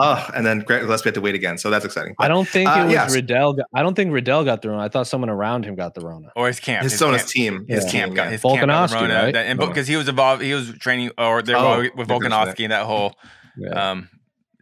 [0.00, 1.58] Oh, and then Greg Gillespie had to wait again.
[1.58, 2.14] So that's exciting.
[2.20, 3.12] I don't think Uh, it was yes.
[3.14, 3.58] Riddell.
[3.74, 4.82] I don't think Riddell got the Rona.
[4.84, 6.28] I thought someone around him got the Rona.
[6.36, 6.84] Or his camp.
[6.84, 7.90] his son, his camp, team, his Yeah.
[7.90, 8.30] team, camp got yeah.
[8.30, 9.14] his camp got the Volkanovski, Rona.
[9.14, 9.34] right?
[9.34, 9.66] That- and Oh.
[9.66, 13.14] because he was involved, he was training or they're Oh, with Volkanovski and that whole
[13.56, 13.90] Yeah.
[13.90, 14.08] um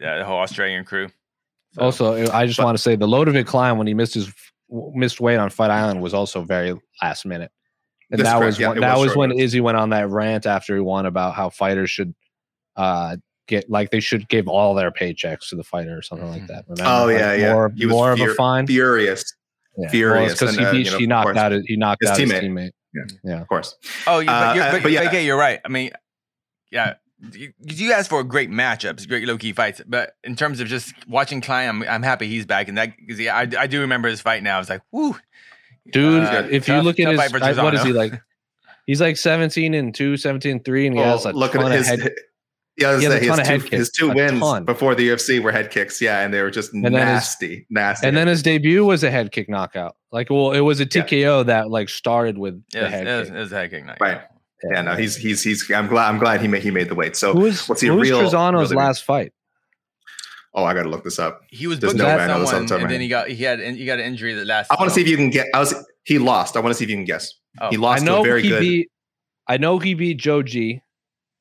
[0.00, 1.08] yeah, the whole Australian crew.
[1.72, 4.32] So, Also, I just But- want to say the Ludovit Klein when he missed his
[4.94, 7.50] missed weight on Fight Island was also very last minute,
[8.10, 8.46] and That's that correct.
[8.46, 9.32] was Yeah, when, that was was when.
[9.32, 12.14] Izzy went on that rant after he won about how fighters should
[12.76, 13.16] uh
[13.48, 16.64] get like they should give all their paychecks to the fighter or something like that.
[16.68, 16.90] Remember?
[16.90, 17.52] Oh, Like, yeah, yeah.
[17.52, 18.66] more, He was more of a fine.
[18.66, 19.24] furious,
[19.78, 19.88] Yeah.
[19.88, 22.10] furious, because and, he uh, beat, you know, he knocked out his, he knocked His
[22.10, 22.70] out his teammate.
[23.24, 23.40] teammate.
[23.40, 23.76] of course.
[24.06, 25.12] Oh, you, Uh, but, you're, uh, but, but yeah.
[25.12, 25.18] yeah.
[25.20, 25.60] you're right.
[25.64, 25.90] I mean,
[26.72, 26.94] yeah,
[27.32, 29.80] you, you asked for great matchups, great low key fights.
[29.86, 32.68] But in terms of just watching Klein, I'm, I'm happy he's back.
[32.68, 34.56] And that, because yeah, I, I do remember his fight now.
[34.56, 35.16] I was like, whoo.
[35.92, 38.20] Dude, Uh, if you look at his, I- what is he like?
[38.86, 41.64] He's like 17 and 2, 17 and 3, and he Well, has a look ton
[41.66, 41.88] at of his.
[41.88, 42.12] head.
[42.78, 44.40] yeah, I was he has a ton his of two, head kicks, his two wins
[44.40, 44.64] ton.
[44.64, 46.00] before the UFC were head kicks.
[46.00, 48.06] Yeah, and they were just then his- nasty, nasty.
[48.06, 49.96] And then his debut was a head kick knockout.
[50.12, 53.28] Like, well, it was a TKO that like started with It the head it was,
[53.28, 53.36] kick.
[53.36, 53.98] it was a head kick night.
[54.00, 54.20] Right.
[54.72, 55.68] yeah, no, he's he's he's.
[55.70, 56.08] I'm glad.
[56.08, 57.16] I'm glad he made he made the weight.
[57.16, 59.32] So Who was what's he who real- Trizano's really- last fight?
[60.56, 61.42] Oh, I got to look this up.
[61.50, 62.82] He was There's booked no with way I know this off someone, the top of
[62.84, 63.02] and then head.
[63.02, 64.74] he got he had he got an injury that lasted.
[64.74, 65.46] I want to see if you can get.
[65.54, 65.74] I was.
[66.04, 66.56] He lost.
[66.56, 67.32] I want to see if you can guess.
[67.60, 67.68] Oh.
[67.70, 68.60] He I lost to know a very he good.
[68.60, 68.90] beat.
[69.48, 70.80] I know he beat Joe G.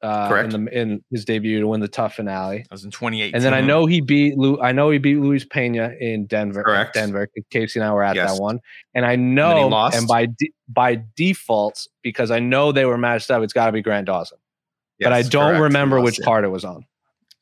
[0.02, 0.54] Uh, Correct.
[0.54, 3.34] In, the, in his debut to win the TUF finale, That was in 2018.
[3.34, 4.38] and then I know he beat.
[4.38, 6.62] Lu- I know he beat Luis Pena in Denver.
[6.62, 6.94] Correct.
[6.94, 7.28] Denver.
[7.50, 8.36] Casey and I were at Yes.
[8.36, 8.60] that one,
[8.94, 9.98] and I then he know, lost.
[9.98, 13.72] and by de- by default, because I know they were matched up, it's got to
[13.72, 14.38] be Grant Dawson.
[15.00, 15.62] but I don't correct.
[15.62, 16.26] Remember lost, which yeah.
[16.26, 16.86] card it was on.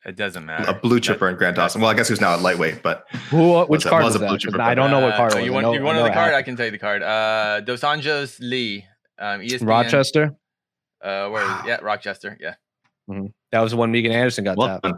[0.06, 0.70] It doesn't matter.
[0.70, 1.80] a blue chipper in Grant Dawson.
[1.82, 3.60] Well, I guess who's now a lightweight, but Who?
[3.62, 5.34] Which Was a- card was was a blue chipper, I don't know what Uh, card
[5.34, 5.46] oh, it was.
[5.46, 6.34] you want, know- you want know the it card?
[6.34, 7.02] I can tell you the card.
[7.04, 8.86] Uh, Dos Anjos Lee.
[9.18, 9.68] Um, ESPN.
[9.68, 10.36] Rochester.
[11.02, 11.68] Uh, where is it?
[11.68, 12.38] Yeah, Rochester.
[12.40, 12.56] Yeah.
[13.52, 14.98] That was the one Megan Anderson got well, tapped.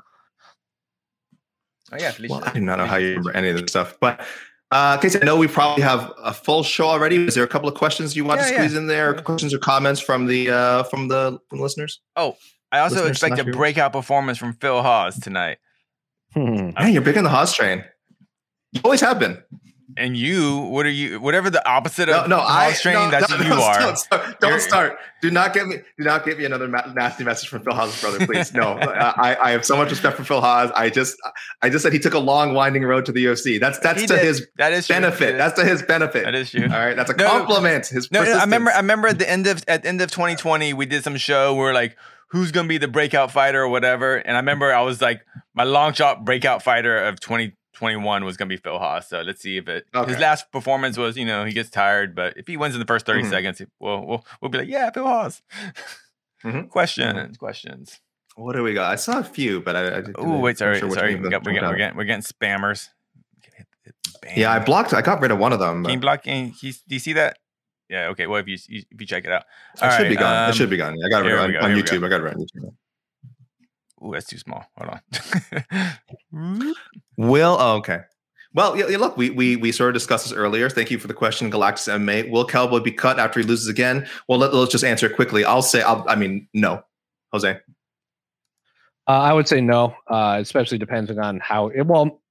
[1.91, 2.33] Oh yeah, Felicia.
[2.33, 4.25] well, I do not know how you remember any of this stuff, but.
[4.71, 7.27] Uh, Casey, I know we probably have a full show already.
[7.27, 8.57] Is there a couple of questions you want Yeah, to yeah.
[8.57, 9.13] squeeze in there?
[9.13, 12.01] Questions or comments from the uh, from the, from the listeners?
[12.75, 15.57] I also listeners expect a breakout performance from Phil Hawes tonight.
[16.33, 16.71] Hmm.
[16.77, 17.83] Hey, you're big on the Hawes train.
[18.71, 19.41] You always have been.
[19.97, 21.21] And you, what are you?
[21.21, 23.61] Whatever the opposite No, of no, I Hawes train, no, that's no, who no, you
[23.61, 23.79] are.
[23.79, 24.39] Don't start.
[24.41, 24.97] Don't You're- start.
[25.21, 25.77] Do not get me.
[25.97, 28.53] Do not get me another ma- nasty message from Phil Hawes's brother, please.
[28.53, 30.69] No, I, I have so much respect for Phil Hawes.
[30.75, 31.15] I just,
[31.61, 33.57] I just said he took a long, winding road to the UFC.
[33.59, 34.23] That's that's He to did.
[34.25, 35.37] his That is benefit.
[35.37, 36.25] That is- That's to his benefit.
[36.25, 36.63] that is true.
[36.63, 37.29] All right, that's a No, no.
[37.31, 37.85] compliment.
[37.85, 38.71] His No, no, I remember.
[38.71, 41.53] I remember at the end of at the end of 2020, we did some show
[41.55, 41.95] where like
[42.35, 44.17] who's gonna be the breakout fighter or whatever.
[44.17, 45.21] And I remember I was like,
[45.53, 49.07] my long shot breakout fighter of 2021 was gonna be Phil Hawes.
[49.07, 49.85] So let's see if it.
[50.07, 52.85] His last performance was, you know, he gets tired, but if he wins in the
[52.85, 53.29] first 30 Mhm.
[53.29, 55.41] seconds, we'll, we'll we'll be like, yeah, Phil Hawes.
[56.43, 56.69] Mhm.
[56.75, 57.99] Questions, questions.
[58.35, 58.91] What do we got?
[58.91, 59.99] I saw a few, but I.
[59.99, 61.15] I Oh wait, sorry, sure sorry.
[61.15, 62.89] we got, we're, getting, we're getting we're getting spammers.
[64.35, 64.93] Yeah, I blocked.
[64.93, 65.83] I got rid of one of them.
[65.83, 66.23] Can you But block?
[66.23, 67.37] Can you, do you see that?
[67.89, 68.07] Yeah.
[68.07, 68.27] Okay.
[68.27, 69.43] Well, if you if you check it out,
[69.81, 70.45] it should be gone.
[70.45, 70.95] um, it should be gone.
[71.05, 72.01] I got it here on, go, on YouTube.
[72.01, 72.07] go.
[72.07, 72.73] I got it on YouTube.
[74.05, 74.63] Ooh, that's too small.
[74.77, 74.99] Hold
[76.41, 76.73] on.
[77.17, 78.01] Will oh, okay.
[78.53, 80.69] Well, yeah, yeah, look, we we we sort of discussed this earlier.
[80.69, 82.29] Thank you for the question, Galactus MMA.
[82.29, 84.07] Will Cowboy be cut after he loses again?
[84.29, 85.43] Well, let, us just answer it quickly.
[85.43, 86.81] I'll say, I'll, I mean, no,
[87.33, 87.59] Jose.
[89.07, 91.67] Uh, I would say no, uh, especially depending on how.
[91.67, 92.21] It, well,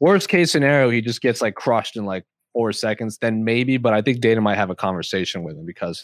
[0.00, 2.24] worst case scenario, he just gets like crushed in like
[2.56, 3.18] four seconds.
[3.18, 6.02] Then maybe, but I think Dana might have a conversation with him because.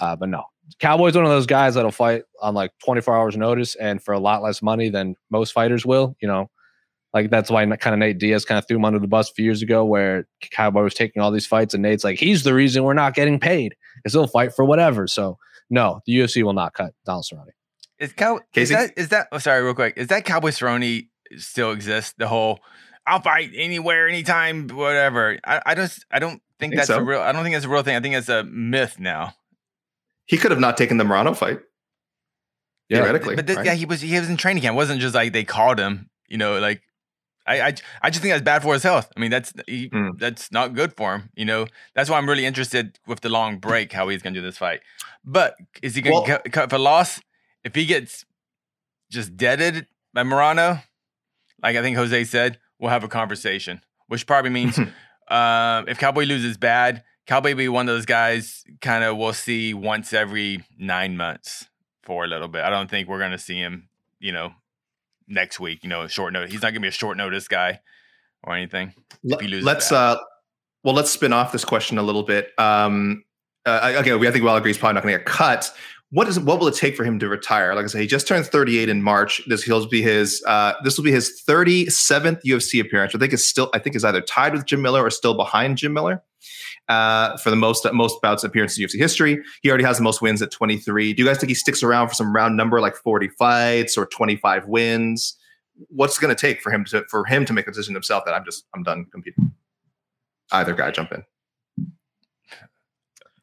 [0.00, 0.42] Uh, but no,
[0.80, 4.18] Cowboy's one of those guys that'll fight on like 24 hours notice and for a
[4.18, 6.16] lot less money than most fighters will.
[6.20, 6.50] You know,
[7.14, 9.34] like that's why kind of Nate Diaz kind of threw him under the bus a
[9.34, 12.52] few years ago, where Cowboy was taking all these fights, and Nate's like, he's the
[12.52, 15.06] reason we're not getting paid because he'll fight for whatever.
[15.06, 15.38] So
[15.70, 17.46] no, the UFC will not cut Donald Cerrone.
[18.00, 18.40] Is cow?
[18.54, 19.28] Is that is that?
[19.30, 19.94] Oh, sorry, real quick.
[19.96, 22.14] Is that Cowboy Cerrone still exists?
[22.18, 22.58] The whole
[23.06, 25.38] I'll fight anywhere, anytime, whatever.
[25.44, 26.98] I, I just I don't think, think that's so.
[26.98, 27.20] a real.
[27.20, 27.96] I don't think that's a real thing.
[27.96, 29.34] I think it's a myth now.
[30.26, 31.60] He could have not taken the Morono fight.
[32.88, 32.98] Yeah.
[32.98, 33.66] Theoretically, but th- right?
[33.66, 34.74] yeah, he was he was in training camp.
[34.74, 36.10] It wasn't just like they called him.
[36.28, 36.82] You know, like
[37.46, 39.10] I I, I just think that's bad for his health.
[39.16, 40.18] I mean, that's he, Mm.
[40.18, 41.30] that's not good for him.
[41.34, 44.42] You know, that's why I'm really interested with the long break how he's gonna do
[44.42, 44.80] this fight.
[45.24, 47.20] But is he gonna Well- cut, cut for loss?
[47.64, 48.24] If he gets
[49.10, 50.82] just deaded by Morono,
[51.62, 53.80] like I think Jose said, we'll have a conversation.
[54.08, 54.78] Which probably means
[55.28, 58.64] uh, if Cowboy loses bad, Cowboy will be one of those guys.
[58.82, 61.66] Kind of we'll see once every nine months
[62.02, 62.62] for a little bit.
[62.62, 63.88] I don't think we're gonna see him.
[64.18, 64.52] You know,
[65.26, 65.82] next week.
[65.82, 66.52] You know, short notice.
[66.52, 67.80] He's not gonna be a short notice guy
[68.44, 68.92] or anything.
[69.24, 69.94] Let- he loses let's that.
[69.96, 70.20] uh
[70.84, 73.22] well let's spin off this question a little bit um
[73.64, 75.72] uh, okay we i think we all agree he's probably not going to get cut
[76.12, 78.28] what is what will it take for him to retire like i said he just
[78.28, 82.80] turned 38 in march this will be his uh this will be his 37th ufc
[82.80, 85.34] appearance i think is still i think is either tied with jim miller or still
[85.34, 86.22] behind jim miller
[86.88, 90.20] uh, for the most most bouts appearances in UFC history, he already has the most
[90.20, 91.12] wins at 23.
[91.12, 94.06] Do you guys think he sticks around for some round number like 40 fights or
[94.06, 95.36] 25 wins?
[95.88, 98.34] What's going to take for him to for him to make a decision himself that
[98.34, 99.52] I'm just I'm done competing?
[100.50, 101.22] Either guy jump in.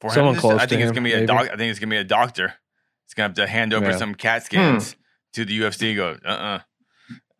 [0.02, 1.50] For Someone him, close I think it's him, gonna be a doc.
[1.52, 2.54] I think it's gonna be a doctor.
[3.06, 3.97] He's gonna have to hand over Yeah.
[3.97, 4.95] some CAT scans
[5.34, 5.95] to the UFC.
[5.95, 6.60] Go, uh, uh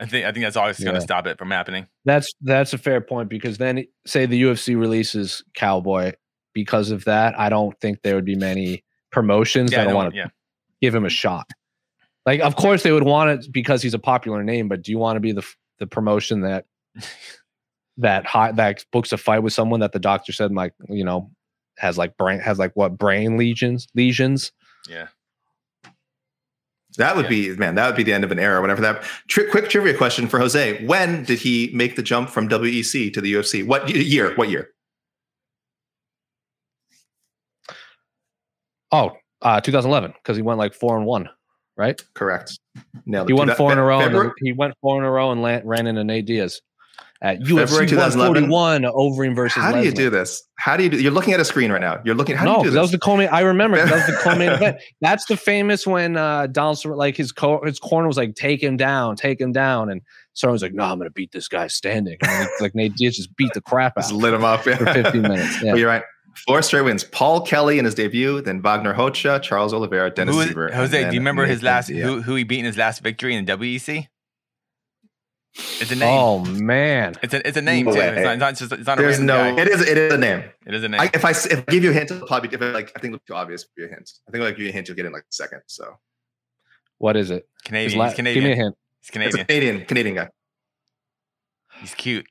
[0.02, 1.04] I think I think that's always gonna Yeah.
[1.04, 1.88] stop it from happening.
[2.06, 6.14] That's that's a fair point because then say the UFC releases Cowboy
[6.54, 10.32] because of that, I don't think there would be many promotions Yeah, that want to
[10.82, 11.48] give him a shot.
[12.26, 14.98] Like, of course, they would want it because he's a popular name, but do you
[14.98, 15.44] want to be the
[15.80, 16.66] the promotion that
[17.98, 21.32] that that books a fight with someone that the doctor said like you know
[21.80, 24.52] has like brain has like what brain lesions lesions?
[24.88, 25.08] Yeah.
[26.98, 27.30] That would Yeah.
[27.30, 27.76] be man.
[27.76, 28.62] That would be the end of an era.
[28.62, 29.04] Whenever that.
[29.28, 33.22] Tri- quick trivia question for Jose: When did he make the jump from WEC to
[33.22, 33.66] the UFC?
[33.66, 34.36] What year?
[34.36, 34.70] What year?
[38.92, 39.12] Oh,
[39.42, 41.30] uh, 2011 because he went like four and one,
[41.78, 42.02] right?
[42.16, 42.58] Correct.
[43.06, 43.38] Nailed He it.
[43.38, 44.00] won That- four in a row.
[44.02, 46.62] And he went four in a row and lan- ran into Nate Diaz
[47.22, 48.50] at February UFC 2011.
[48.50, 49.62] 141 Overeem versus.
[49.62, 49.96] How do you Lesnar.
[49.96, 50.44] do this?
[50.58, 51.02] How do you do?
[51.02, 52.00] You're looking at a screen right now.
[52.06, 52.36] You're looking.
[52.38, 53.28] How no, do you 'cause do that was the co-main.
[53.30, 54.78] I remember that was the co-main event.
[55.02, 58.78] That's the famous when uh, Donald, like his co- his corner was like, take him
[58.78, 60.02] down, take him down, and
[60.36, 62.18] Cerrone was like, no, I'm gonna beat this guy standing.
[62.22, 64.44] And like, like Nate Diaz just beat the crap out Just of him lit him
[64.46, 65.62] up for 15 minutes.
[65.62, 65.72] Yeah.
[65.72, 66.04] But you're right.
[66.48, 67.04] Four straight wins.
[67.04, 71.10] Paul Kelly in his debut, then Wagner Rocha, Charles Oliveira, Dennis Who is, Siver, Jose,
[71.10, 72.06] do you remember his last Diaz.
[72.06, 74.08] who who he beat in his last victory in the WEC?
[75.56, 76.08] It's a name.
[76.20, 78.00] Oh man, It's a it's a name No too.
[78.00, 79.56] It's not, it's not just it's not a There's random no.
[79.56, 79.62] guy.
[79.64, 79.82] It is.
[79.82, 80.44] It is a name.
[80.66, 81.02] It is a name.
[81.02, 82.92] I, if I s- if I give you a hint, it'll probably if it, like
[82.96, 83.64] I think it'll be too obvious.
[83.76, 84.12] Give you a hint.
[84.28, 85.62] I think like give you a hint, you'll get it in like a second.
[85.68, 85.98] So
[87.00, 87.48] what is it?
[87.56, 88.00] His Canadian.
[88.00, 88.44] la- He's Canadian.
[88.44, 88.76] Give me a hint.
[89.02, 89.12] He's it's a
[89.46, 89.46] Canadian.
[89.46, 90.30] Canadian Canadian guy.
[91.82, 92.28] He's cute.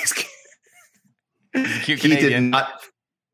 [0.00, 0.12] He's
[1.52, 2.80] He's a cute he did not.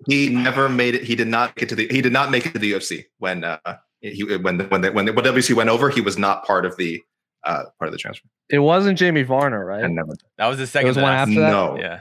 [0.09, 1.05] He never made it.
[1.05, 1.87] He did not get to the.
[1.89, 3.59] He did not make it to the UFC when uh
[4.01, 5.91] he when the, when the, when the, when WC went over.
[5.91, 7.01] He was not part of the
[7.45, 8.28] uh part of the transfer.
[8.49, 9.82] It wasn't Jamie Varner, right?
[9.84, 10.14] And never.
[10.38, 10.88] That was the It second.
[10.88, 11.51] was one after that.
[11.51, 11.78] No.
[11.78, 12.01] Yeah.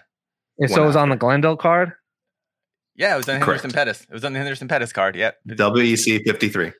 [0.59, 1.93] And so it was on the Glendale card.
[2.95, 3.61] Yeah, it was on Correct.
[3.63, 4.01] Henderson Pettis.
[4.01, 5.15] It was on the Henderson Pettis card.
[5.15, 5.37] Yep.
[5.47, 6.71] WEC fifty three.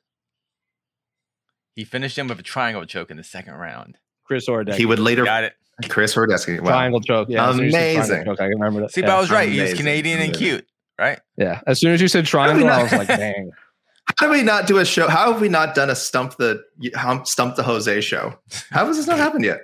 [1.74, 3.96] He finished him with a triangle choke in the second round.
[4.24, 4.74] Chris Ordek.
[4.74, 5.24] He would later.
[5.24, 5.54] Got it.
[5.88, 6.60] Chris Horodecki.
[6.60, 6.68] Wow.
[6.70, 7.28] triangle choke.
[7.30, 8.24] Yeah, as soon as you said triangle Amazing.
[8.26, 8.92] choke, I can remember that.
[8.92, 9.06] See, yeah.
[9.06, 9.48] but I was right.
[9.48, 9.76] He's Amazing.
[9.78, 10.66] Canadian and cute,
[10.98, 11.18] right?
[11.36, 11.60] yeah.
[11.66, 13.50] As soon as you said How did we triangle, I was like, dang.
[14.18, 15.08] How do we not do a show?
[15.08, 16.62] How have we not done a stump the
[17.24, 18.34] stump the Jose show?
[18.70, 19.60] How has this not happened yet?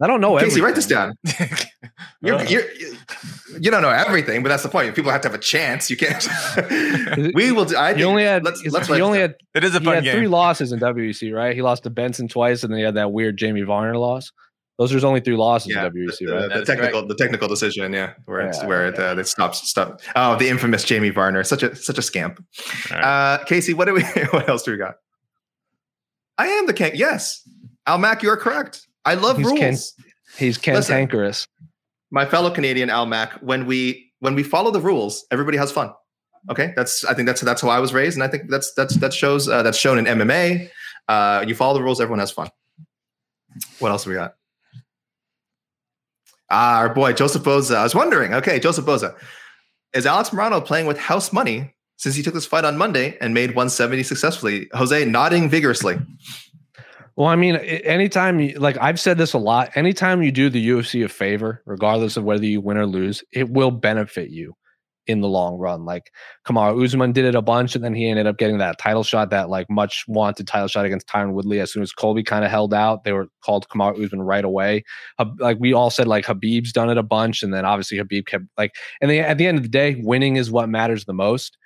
[0.00, 0.32] I don't know.
[0.36, 0.64] Casey, everything.
[0.64, 1.14] write this down.
[2.22, 2.42] You're, Uh.
[2.44, 2.96] you're, you
[3.60, 4.94] you don't know everything, but that's the point.
[4.94, 5.90] People have to have a chance.
[5.90, 6.26] You can't.
[7.34, 7.64] we will.
[7.66, 8.44] Do, I He only had.
[8.44, 9.34] Let's, he let's only had.
[9.54, 11.54] it is a He fun had three losses in WEC, right?
[11.54, 14.32] He lost to Benson twice, and then he had that weird Jamie Varner loss.
[14.90, 16.42] Those are only three losses yeah, in WEC, the, right?
[16.42, 19.26] the, That is technical the technical decision, yeah, where it's Yeah, where it, uh, it
[19.28, 20.00] stops stop.
[20.16, 22.42] Oh, the infamous Jamie Varner, such a such a scamp.
[22.90, 23.04] All right.
[23.04, 24.02] Uh, Casey, what do we?
[24.32, 24.94] What else do we got?
[26.38, 26.92] I am the king.
[26.94, 27.46] Yes,
[27.86, 28.86] Al Mac, you are correct.
[29.04, 29.58] I love He's rules.
[29.58, 29.76] Ken-
[30.38, 30.72] He's Listen.
[30.96, 31.46] cantankerous.
[32.10, 35.92] my fellow Canadian Al Mac, when we when we follow the rules, everybody has fun.
[36.50, 38.96] Okay, that's I think that's that's how I was raised, and I think that's that's
[38.96, 40.68] that shows uh, that's shown in MMA.
[41.08, 42.48] Uh, you follow the rules, everyone has fun.
[43.80, 44.34] What else do we got?
[46.52, 47.76] Ah, our boy Joseph Boza.
[47.76, 48.34] I was wondering.
[48.34, 49.16] Okay, Joseph Boza,
[49.94, 53.32] is Alex Morono playing with house money since he took this fight on Monday and
[53.32, 54.68] made 170 successfully?
[54.74, 55.98] Jose nodding vigorously.
[57.16, 60.68] Well, I mean, anytime you like I've said this a lot, anytime you do the
[60.68, 64.54] UFC a favor, regardless of whether you win or lose, it will benefit you
[65.06, 65.84] in the long run.
[65.84, 66.12] Like
[66.46, 69.30] Kamaru Usman did it a bunch, and then he ended up getting that title shot,
[69.30, 71.60] that like much wanted title shot against Tyron Woodley.
[71.60, 74.84] As soon as Colby kind of held out, they were called Kamaru Usman right away.
[75.38, 78.44] Like we all said, like Khabib's done it a bunch, and then obviously Khabib kept
[78.56, 78.72] like.
[79.00, 81.56] And then at the end of the day, winning is what matters the most.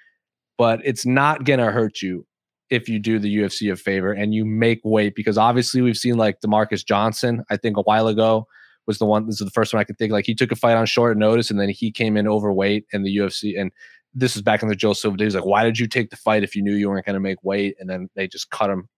[0.59, 2.27] But it's not gonna hurt you
[2.71, 6.17] if you do the UFC a favor and you make weight because obviously we've seen
[6.17, 8.47] like Demarcus Johnson, I think a while ago
[8.87, 10.57] was the one this is the first one I could think like he took a
[10.57, 13.73] fight on short notice and then he came in overweight in the UFC and
[14.15, 16.45] this is back in the Joe Silva days like why did you take the fight
[16.45, 18.89] if you knew you weren't going to make weight and then they just cut him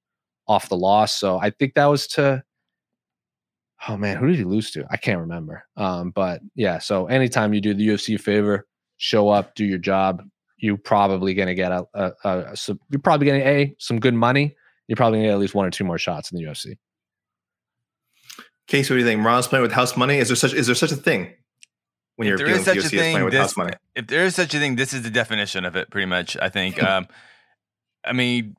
[0.47, 2.43] off the loss so I think that was to
[3.89, 7.55] oh man who did he lose to I can't remember um but yeah so anytime
[7.55, 8.67] you do the UFC a favor
[8.97, 10.23] show up do your job
[10.59, 12.57] you're probably going to get a, a, a, a
[12.91, 14.55] you're probably getting a some good money.
[14.89, 16.77] You're probably going to get at least one or two more shots in the UFC.
[18.69, 19.21] Casey, what do you think?
[19.21, 20.19] Morono's playing with house money.
[20.19, 21.33] Is there such is there such a thing
[22.17, 23.73] when you're If there dealing with such a UFC playing with this, house money?
[23.97, 26.37] if there is such a thing, this is the definition of it, pretty much.
[26.41, 26.81] I think.
[26.91, 27.09] um,
[28.05, 28.57] I mean,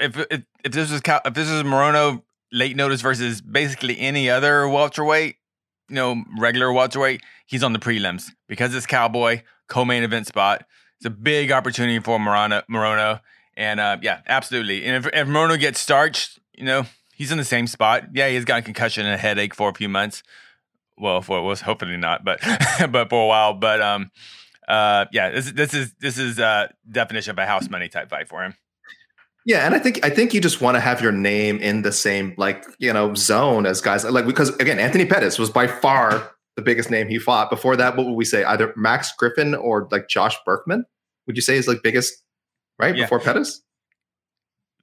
[0.00, 4.66] if if if this was if this was Morono late notice versus basically any other
[4.66, 5.36] welterweight,
[5.88, 10.64] you know, regular welterweight, he's on the prelims because it's Cowboy co-main event spot.
[10.98, 13.20] It's a big opportunity for Morono, Morono,
[13.56, 14.84] and uh, yeah, absolutely.
[14.84, 16.86] And if if Morono gets starched, you know,
[17.20, 18.04] he's in the same spot.
[18.14, 20.22] Yeah, he's got a concussion and a headache for a few months.
[20.96, 22.40] Well, for was hopefully not, but
[22.90, 23.52] but for a while.
[23.52, 24.10] But um,
[24.66, 28.26] uh, yeah, this this is this is uh definition of a house money type fight
[28.26, 28.54] for him.
[29.44, 31.92] Yeah, and I think I think you just want to have your name in the
[31.92, 36.32] same like you know zone as guys like because again Anthony Pettis was by far
[36.56, 37.48] the biggest name he fought.
[37.50, 38.44] Before that, what would we say?
[38.44, 40.84] Either Max Griffin or like Josh Burkman?
[41.26, 42.22] Would you say is like biggest
[42.78, 43.04] right Yeah.
[43.04, 43.62] before Pettis?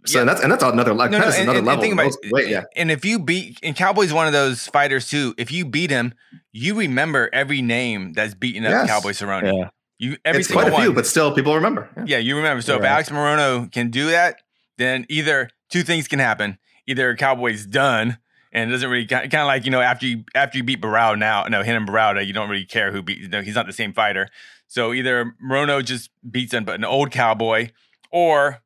[0.08, 0.26] So Yeah.
[0.26, 1.82] that's and that's another like No, no, and, another and- and level.
[1.82, 5.34] think about Those- yeah, And if you beat, and Cowboy's one of those fighters too.
[5.38, 6.14] If you beat him,
[6.52, 8.88] you remember every name that's beaten up Yes.
[8.90, 9.44] Cowboy Cerrone.
[9.58, 9.70] Yeah.
[10.00, 10.82] You every it's quite a one.
[10.84, 11.90] few, but still people remember.
[11.98, 12.04] Yeah.
[12.06, 12.62] yeah, you remember.
[12.62, 12.92] So if Right.
[12.92, 14.42] Alex Morono can do that,
[14.78, 16.58] then either two things can happen.
[16.86, 18.18] Either Cowboy's done
[18.54, 21.44] and doesn't really kind of like you know after you after you beat Barao now,
[21.50, 23.30] no him and Barao, you don't really care who beat.
[23.32, 24.30] No, he's not the same fighter.
[24.68, 27.70] So either Morono just beats an, but an old Cowboy,
[28.12, 28.62] or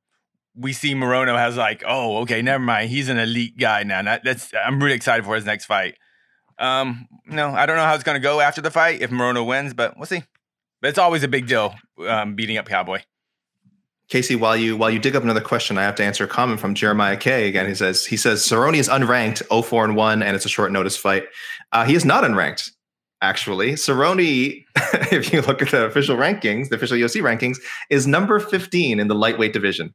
[0.56, 2.90] we see Morono has like, oh, okay, never mind.
[2.90, 4.02] He's an elite guy now.
[4.02, 5.96] That, that's I'm really excited for his next fight.
[6.60, 9.74] Um, no, I don't know how it's gonna go after the fight if Morono wins,
[9.74, 10.24] but we'll see.
[10.82, 11.76] But it's always a big deal
[12.08, 13.02] um, beating up Cowboy.
[14.12, 16.60] Casey, while you while you dig up another question, I have to answer a comment
[16.60, 17.48] from Jeremiah K.
[17.48, 20.74] Again, he says he says Cerrone is unranked, 0-4 and one, and it's a short
[20.74, 21.24] notice fight.
[21.72, 22.72] Uh, he is not unranked.
[23.22, 24.66] Actually, Cerrone,
[25.14, 27.58] if you look at the official rankings, the official UFC rankings,
[27.90, 29.94] is number 15 in the lightweight division.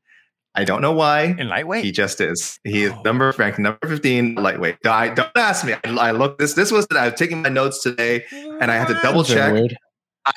[0.58, 1.34] I don't know why.
[1.38, 1.84] In lightweight?
[1.84, 2.58] He just is.
[2.64, 3.02] He is Oh.
[3.04, 4.78] number ranked number 15 lightweight.
[4.86, 5.74] I, don't ask me.
[5.74, 6.54] I, I looked this.
[6.54, 9.54] This was I was taking my notes today, and I had to double check.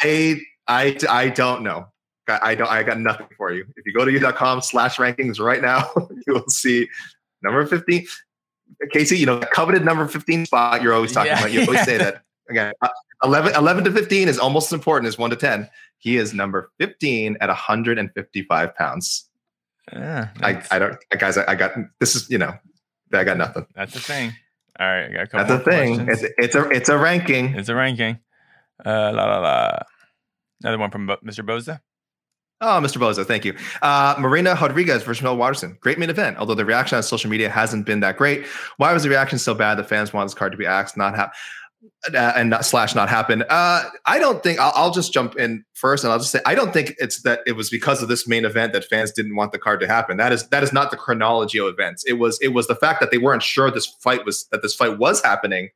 [0.01, 1.87] I I I don't know.
[2.27, 2.69] I I don't.
[2.69, 3.65] I got nothing for you.
[3.77, 5.89] If you go to you.com slash rankings right now,
[6.27, 6.87] you will see
[7.41, 8.05] number 15.
[8.91, 11.39] Casey, you know, coveted number 15 spot you're always talking Yeah.
[11.39, 11.51] about.
[11.51, 12.21] You always say that.
[12.49, 12.89] Again, uh,
[13.23, 15.69] 11, 11 to 15 is almost as important as 1 to 10.
[15.99, 19.28] He is number 15 at 155 pounds.
[19.91, 22.53] Yeah, I, I don't, guys, I, I got, this is, you know,
[23.13, 23.65] I got nothing.
[23.75, 24.33] that's the thing.
[24.79, 26.07] All right, I got a couple That's the thing.
[26.09, 27.55] It's, it's a, it's a ranking.
[27.55, 28.19] It's a ranking.
[28.85, 29.79] Uh, la la la.
[30.61, 31.45] Another one from Bo- Mr.
[31.45, 31.81] Boza.
[32.61, 32.97] Oh, Mr.
[32.97, 33.55] Boza, thank you.
[33.81, 35.77] Uh, Marina Rodriguez versus Mel Waterson.
[35.79, 38.45] Great main event, although the reaction on social media hasn't been that great.
[38.77, 39.75] Why was the reaction so bad?
[39.75, 41.29] The fans want this card to be axed, not uh,
[42.13, 43.43] and not, slash not happen.
[43.49, 46.55] Uh, I don't think I'll, I'll just jump in first, and I'll just say I
[46.55, 49.51] don't think it's that it was because of this main event that fans didn't want
[49.51, 50.17] the card to happen.
[50.17, 52.03] That is that is not the chronology of events.
[52.05, 54.75] It was it was the fact that they weren't sure this fight was that this
[54.75, 55.69] fight was happening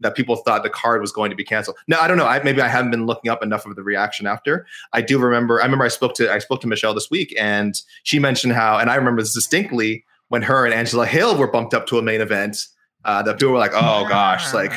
[0.00, 1.76] that people thought the card was going to be canceled.
[1.86, 2.26] Now I don't know.
[2.26, 4.66] I, maybe I haven't been looking up enough of the reaction after.
[4.92, 5.60] I do remember.
[5.60, 8.78] I remember I spoke to I spoke to Michelle this week, and she mentioned how,
[8.78, 12.02] and I remember this distinctly when her and Angela Hill were bumped up to a
[12.02, 12.66] main event.
[13.02, 14.72] Uh, that people were like, "Oh gosh!" Like.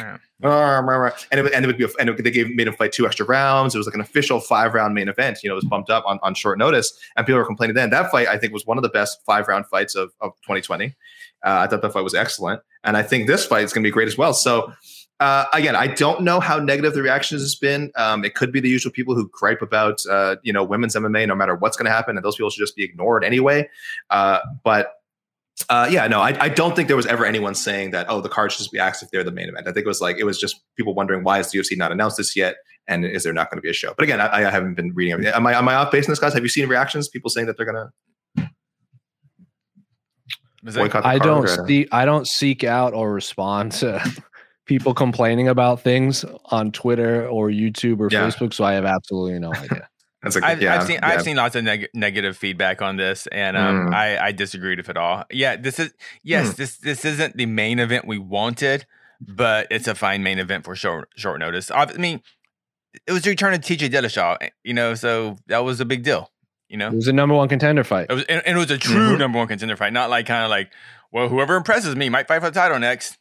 [1.31, 3.25] And it, and it would be, and it, they gave made him fight two extra
[3.25, 3.75] rounds.
[3.75, 5.39] It was like an official five round main event.
[5.43, 7.75] You know, it was bumped up on, on short notice, and people were complaining.
[7.75, 10.33] Then that fight, I think, was one of the best five round fights of of
[10.41, 10.85] 2020.
[10.85, 10.89] Uh,
[11.43, 13.91] I thought that fight was excellent, and I think this fight is going to be
[13.91, 14.33] great as well.
[14.33, 14.73] So
[15.19, 17.91] uh, again, I don't know how negative the reactions has been.
[17.95, 21.27] Um, it could be the usual people who gripe about uh, you know women's MMA,
[21.27, 23.69] no matter what's going to happen, and those people should just be ignored anyway.
[24.09, 24.95] Uh, but
[25.69, 28.29] uh, yeah, no, I, I don't think there was ever anyone saying that oh the
[28.29, 29.67] card should just be axed if they're the main event.
[29.67, 31.91] I think it was like it was just people wondering why is the UFC not
[31.91, 32.55] announced this yet,
[32.87, 33.93] and is there not going to be a show?
[33.95, 35.13] But again, I, I haven't been reading.
[35.13, 35.33] Everything.
[35.33, 36.33] Am I am I off base in this, guys?
[36.33, 37.07] Have you seen reactions?
[37.07, 37.91] People saying that they're going to
[40.63, 41.05] boycott.
[41.05, 44.01] I don't see I don't seek out or respond to
[44.65, 48.27] people complaining about things on Twitter or YouTube or Yeah.
[48.27, 49.87] Facebook, so I have absolutely no idea.
[50.23, 51.07] That's like, I've, yeah, I've seen yeah.
[51.09, 53.93] I've seen lots of neg- negative feedback on this, and um, Mm.
[53.93, 55.25] I I disagreed with it at all.
[55.29, 55.93] Yeah, this is
[56.23, 56.53] yes, Hmm.
[56.55, 58.85] this this isn't the main event we wanted,
[59.19, 61.69] but it's a fine main event for short short notice.
[61.71, 62.21] I mean,
[63.05, 66.03] it was the return of TJ Dillashaw, eh, you know, so that was a big
[66.03, 66.31] deal,
[66.69, 66.87] you know.
[66.87, 68.07] It was a number one contender fight.
[68.09, 69.19] It was and, and it was a true Mhm.
[69.19, 70.71] number one contender fight, not like kind of like
[71.11, 73.17] well, whoever impresses me might fight for the title next.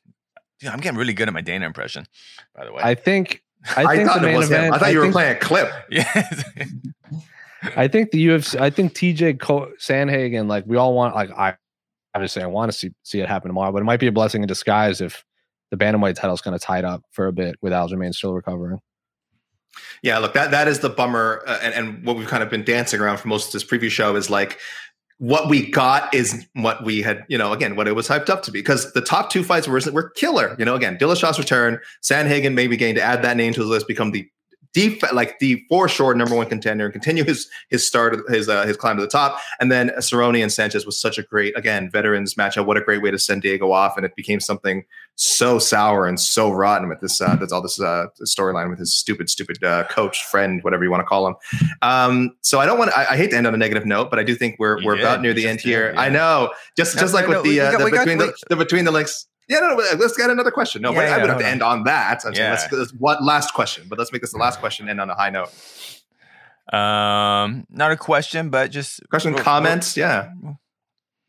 [0.61, 2.07] Dude, I'm getting really good at my Dana impression,
[2.55, 2.81] by the way.
[2.85, 3.42] I think
[3.77, 4.57] I I think thought the it was him.
[4.57, 4.75] event.
[4.75, 5.71] I thought you were playing a clip.
[5.91, 6.45] yes.
[7.77, 8.59] I think the UFC.
[8.61, 10.49] I think TJ Co- Sandhagen.
[10.49, 11.15] Like we all want.
[11.15, 11.55] Like I
[12.15, 14.43] obviously I want to see see it happen tomorrow, but it might be a blessing
[14.43, 15.25] in disguise if
[15.71, 18.81] the bantamweight title's kind of tied up for a bit with Aljamain still recovering.
[20.03, 22.65] Yeah, look, that that is the bummer, uh, and, and what we've kind of been
[22.65, 24.59] dancing around for most of this preview show is like
[25.23, 28.43] what we got is what we had, you know, again, what it was hyped up
[28.43, 28.59] to be.
[28.59, 30.57] Because the top two fights were were killer.
[30.59, 33.87] You know, again, Dillashaw's return, Sandhagen maybe getting to add that name to his list,
[33.87, 34.29] become the
[34.73, 38.65] deep, like the for sure number one contender, and continue his his start, his uh,
[38.67, 39.39] his climb to the top.
[39.61, 42.67] And then Cerrone and Sanchez was such a great, again, veterans matchup.
[42.67, 46.19] What a great way to send Diego off, and it became something so sour and
[46.19, 47.21] so rotten with this.
[47.21, 50.91] Uh, that's all this uh, storyline with his stupid, stupid uh, coach, friend, whatever you
[50.91, 51.35] want to call him.
[51.83, 52.97] Um, so I don't want.
[52.97, 54.87] I, I hate to end on a negative note, but I do think we're You
[54.87, 55.05] we're did.
[55.05, 55.93] about near the end did, here.
[55.95, 56.01] yeah.
[56.01, 57.99] I know, just No, just like no, with no, the, uh, got- the we got-
[58.07, 59.27] between the, the between the links.
[59.49, 59.85] Yeah, no, no.
[59.99, 60.83] Let's get another question.
[60.83, 62.23] No, Yeah, but yeah, I would have hold to end on that.
[62.25, 62.51] I'm saying, Yeah.
[62.51, 65.15] let's, let's what last question, but let's make this the last question and on a
[65.15, 65.51] high note.
[66.73, 70.31] Um, not a question, but just Question, well, comments, yeah.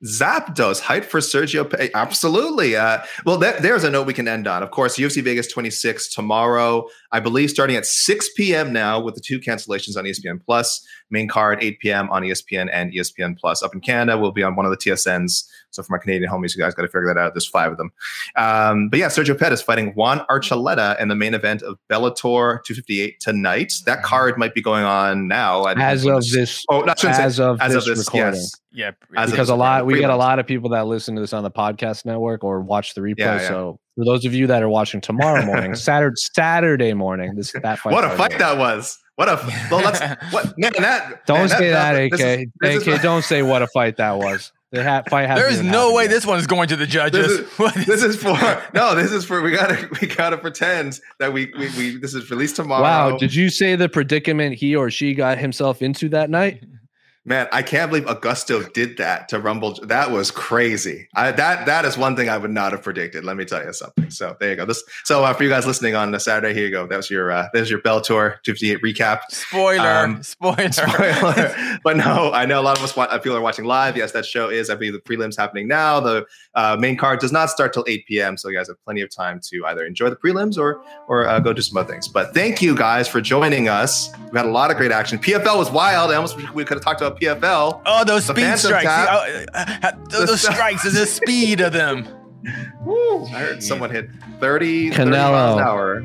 [0.05, 1.69] Zapdos hype for Sergio.
[1.69, 2.75] Pe- Absolutely.
[2.75, 4.61] Uh, well, there, there's a note we can end on.
[4.61, 6.87] Of course, UFC Vegas 26 tomorrow.
[7.13, 8.73] I believe starting at 6 p.m.
[8.73, 10.85] now with the two cancellations on ESPN Plus.
[11.09, 12.09] Main card 8 p.m.
[12.09, 13.63] on ESPN and ESPN Plus.
[13.63, 15.47] Up in Canada, we'll be on one of the TSNs.
[15.73, 17.33] So for my Canadian homies, you guys got to figure that out.
[17.33, 17.91] There's five of them.
[18.35, 23.19] Um, but yeah, Sergio Pettis fighting Juan Archuleta in the main event of Bellator 258
[23.19, 23.73] tonight.
[23.85, 25.63] That card might be going on now.
[25.63, 28.33] I- As of this, Oh, not shouldn't say- as of as this, of this, recording.
[28.39, 28.55] yes.
[28.71, 31.33] yeah, As because a lot we get a lot of people that listen to this
[31.33, 33.15] on the podcast network or watch the replay.
[33.19, 33.47] Yeah, yeah.
[33.47, 37.79] So for those of you that are watching tomorrow morning, Saturday Saturday morning, this that
[37.79, 37.93] fight.
[37.93, 38.17] what a started.
[38.33, 38.99] fight that was.
[39.15, 39.35] What a
[39.69, 39.99] well, let's
[40.33, 42.11] what man that Don't man, say that, AK.
[42.11, 44.51] this is- this is- AK, don't say what a fight that was.
[44.73, 46.09] The ha- fight hasn't there is no way yet.
[46.09, 47.27] this one is going to the judges.
[47.27, 48.33] This is, this is for
[48.73, 48.95] no.
[48.95, 52.55] This is for we gotta we gotta pretend that we we, we this is released
[52.55, 52.81] tomorrow.
[52.81, 56.63] Wow, did you say the predicament he or she got himself into that night?
[57.25, 59.75] Man, I can't believe Augusto did that to Rumble.
[59.83, 61.07] That was crazy.
[61.15, 63.23] I, that that is one thing I would not have predicted.
[63.23, 64.11] Let me tell you something.
[64.11, 64.65] So there you go.
[64.65, 66.85] This so uh, for you guys listening on the Saturday, here you go.
[66.85, 69.21] That was your uh, there's your Bellator 58 recap.
[69.29, 70.69] Spoiler, Um, spoiler.
[70.71, 71.79] Spoiler.
[71.83, 73.95] but no, I know a lot of us wa- uh, people are watching live.
[73.95, 74.69] Yes, that show is.
[74.69, 76.01] I believe the prelims happening now.
[76.01, 78.35] The uh, main card does not start till 8 p.m.
[78.35, 81.39] So you guys have plenty of time to either enjoy the prelims or or uh,
[81.39, 82.09] go do some other things.
[82.09, 84.09] But thank you guys for joining us.
[84.33, 85.19] We had a lot of great action.
[85.19, 86.11] PFL was wild.
[86.11, 87.81] I almost we could have talked about PFL.
[87.85, 88.83] Oh, those speed strikes!
[88.85, 89.09] Tap.
[89.11, 92.07] Oh, uh, uh, those The- strikes, the speed of them.
[92.85, 94.09] Woo, I heard someone hit
[94.39, 95.31] 30, 30 Canelo.
[95.31, 96.01] miles an hour.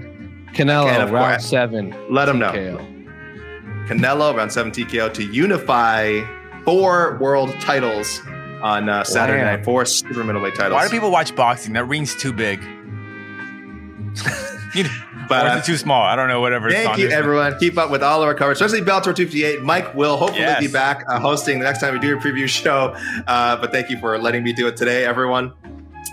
[0.54, 1.94] Canelo, And of round course- seven.
[2.10, 2.52] Let 'em know.
[2.52, 3.88] TKO.
[3.88, 6.20] Canelo around 7 TKO to unify
[6.64, 8.20] four world titles
[8.62, 9.56] on uh, Saturday Wow.
[9.56, 9.64] night.
[9.64, 10.74] Four super middleweight titles.
[10.74, 11.72] Why do people watch boxing?
[11.74, 12.62] That ring's too big.
[14.74, 14.90] you know,
[15.28, 16.02] But, or is it too small?
[16.02, 16.40] I don't know.
[16.40, 16.70] Whatever.
[16.70, 17.58] Thank you, Saunders- everyone.
[17.58, 19.62] Keep up with all of our coverage, especially Bellator 258.
[19.62, 20.60] Mike will hopefully Yes.
[20.60, 22.94] be back uh, hosting the next time we do a preview show.
[23.26, 25.52] Uh, but thank you for letting me do it today, everyone.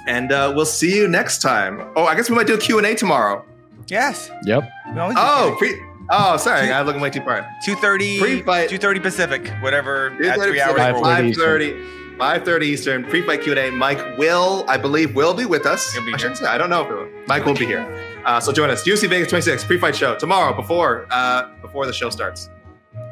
[0.07, 1.81] And uh, we'll see you next time.
[1.95, 3.43] Oh, I guess we might do a Q&A tomorrow.
[3.87, 4.29] Yes.
[4.43, 4.69] Yep.
[4.93, 6.71] We always do Oh, pre- oh, sorry.
[6.71, 7.41] I'm looking way too far.
[7.63, 8.69] 230, Pre-fight.
[8.69, 10.07] 230 Pacific, whatever.
[10.23, 10.77] At 2:30 three hours.
[11.01, 11.43] Five before.
[11.43, 11.71] thirty.
[11.73, 13.69] 5:30 5:30 Eastern pre-fight Q&A.
[13.71, 15.91] Mike will, I believe, will be with us.
[15.93, 16.47] He'll be I shouldn't here.
[16.47, 16.51] say.
[16.53, 17.07] I don't know if it will.
[17.27, 17.85] Mike will be here.
[18.25, 18.83] Uh, so join us.
[18.87, 22.49] UFC Vegas 26 pre-fight show tomorrow before uh, before the show starts.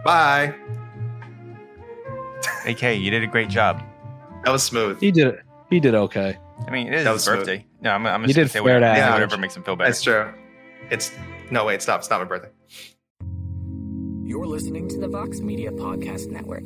[0.03, 0.53] Bye.
[2.66, 3.82] AK, you did a great job.
[4.43, 4.99] That was smooth.
[4.99, 5.39] He did it.
[5.70, 6.38] He did okay.
[6.68, 7.38] I mean, it is That his was smooth.
[7.39, 7.66] birthday.
[7.82, 9.16] No, I'm, I'm You just did gonna say fair whatever, to say average.
[9.16, 9.89] whatever makes him feel better.
[9.89, 10.34] That's true.
[10.89, 11.11] It's
[11.51, 11.82] no wait.
[11.82, 11.99] Stop.
[12.01, 12.49] It's not my birthday.
[14.26, 16.66] You're listening to the Vox Media Podcast Network.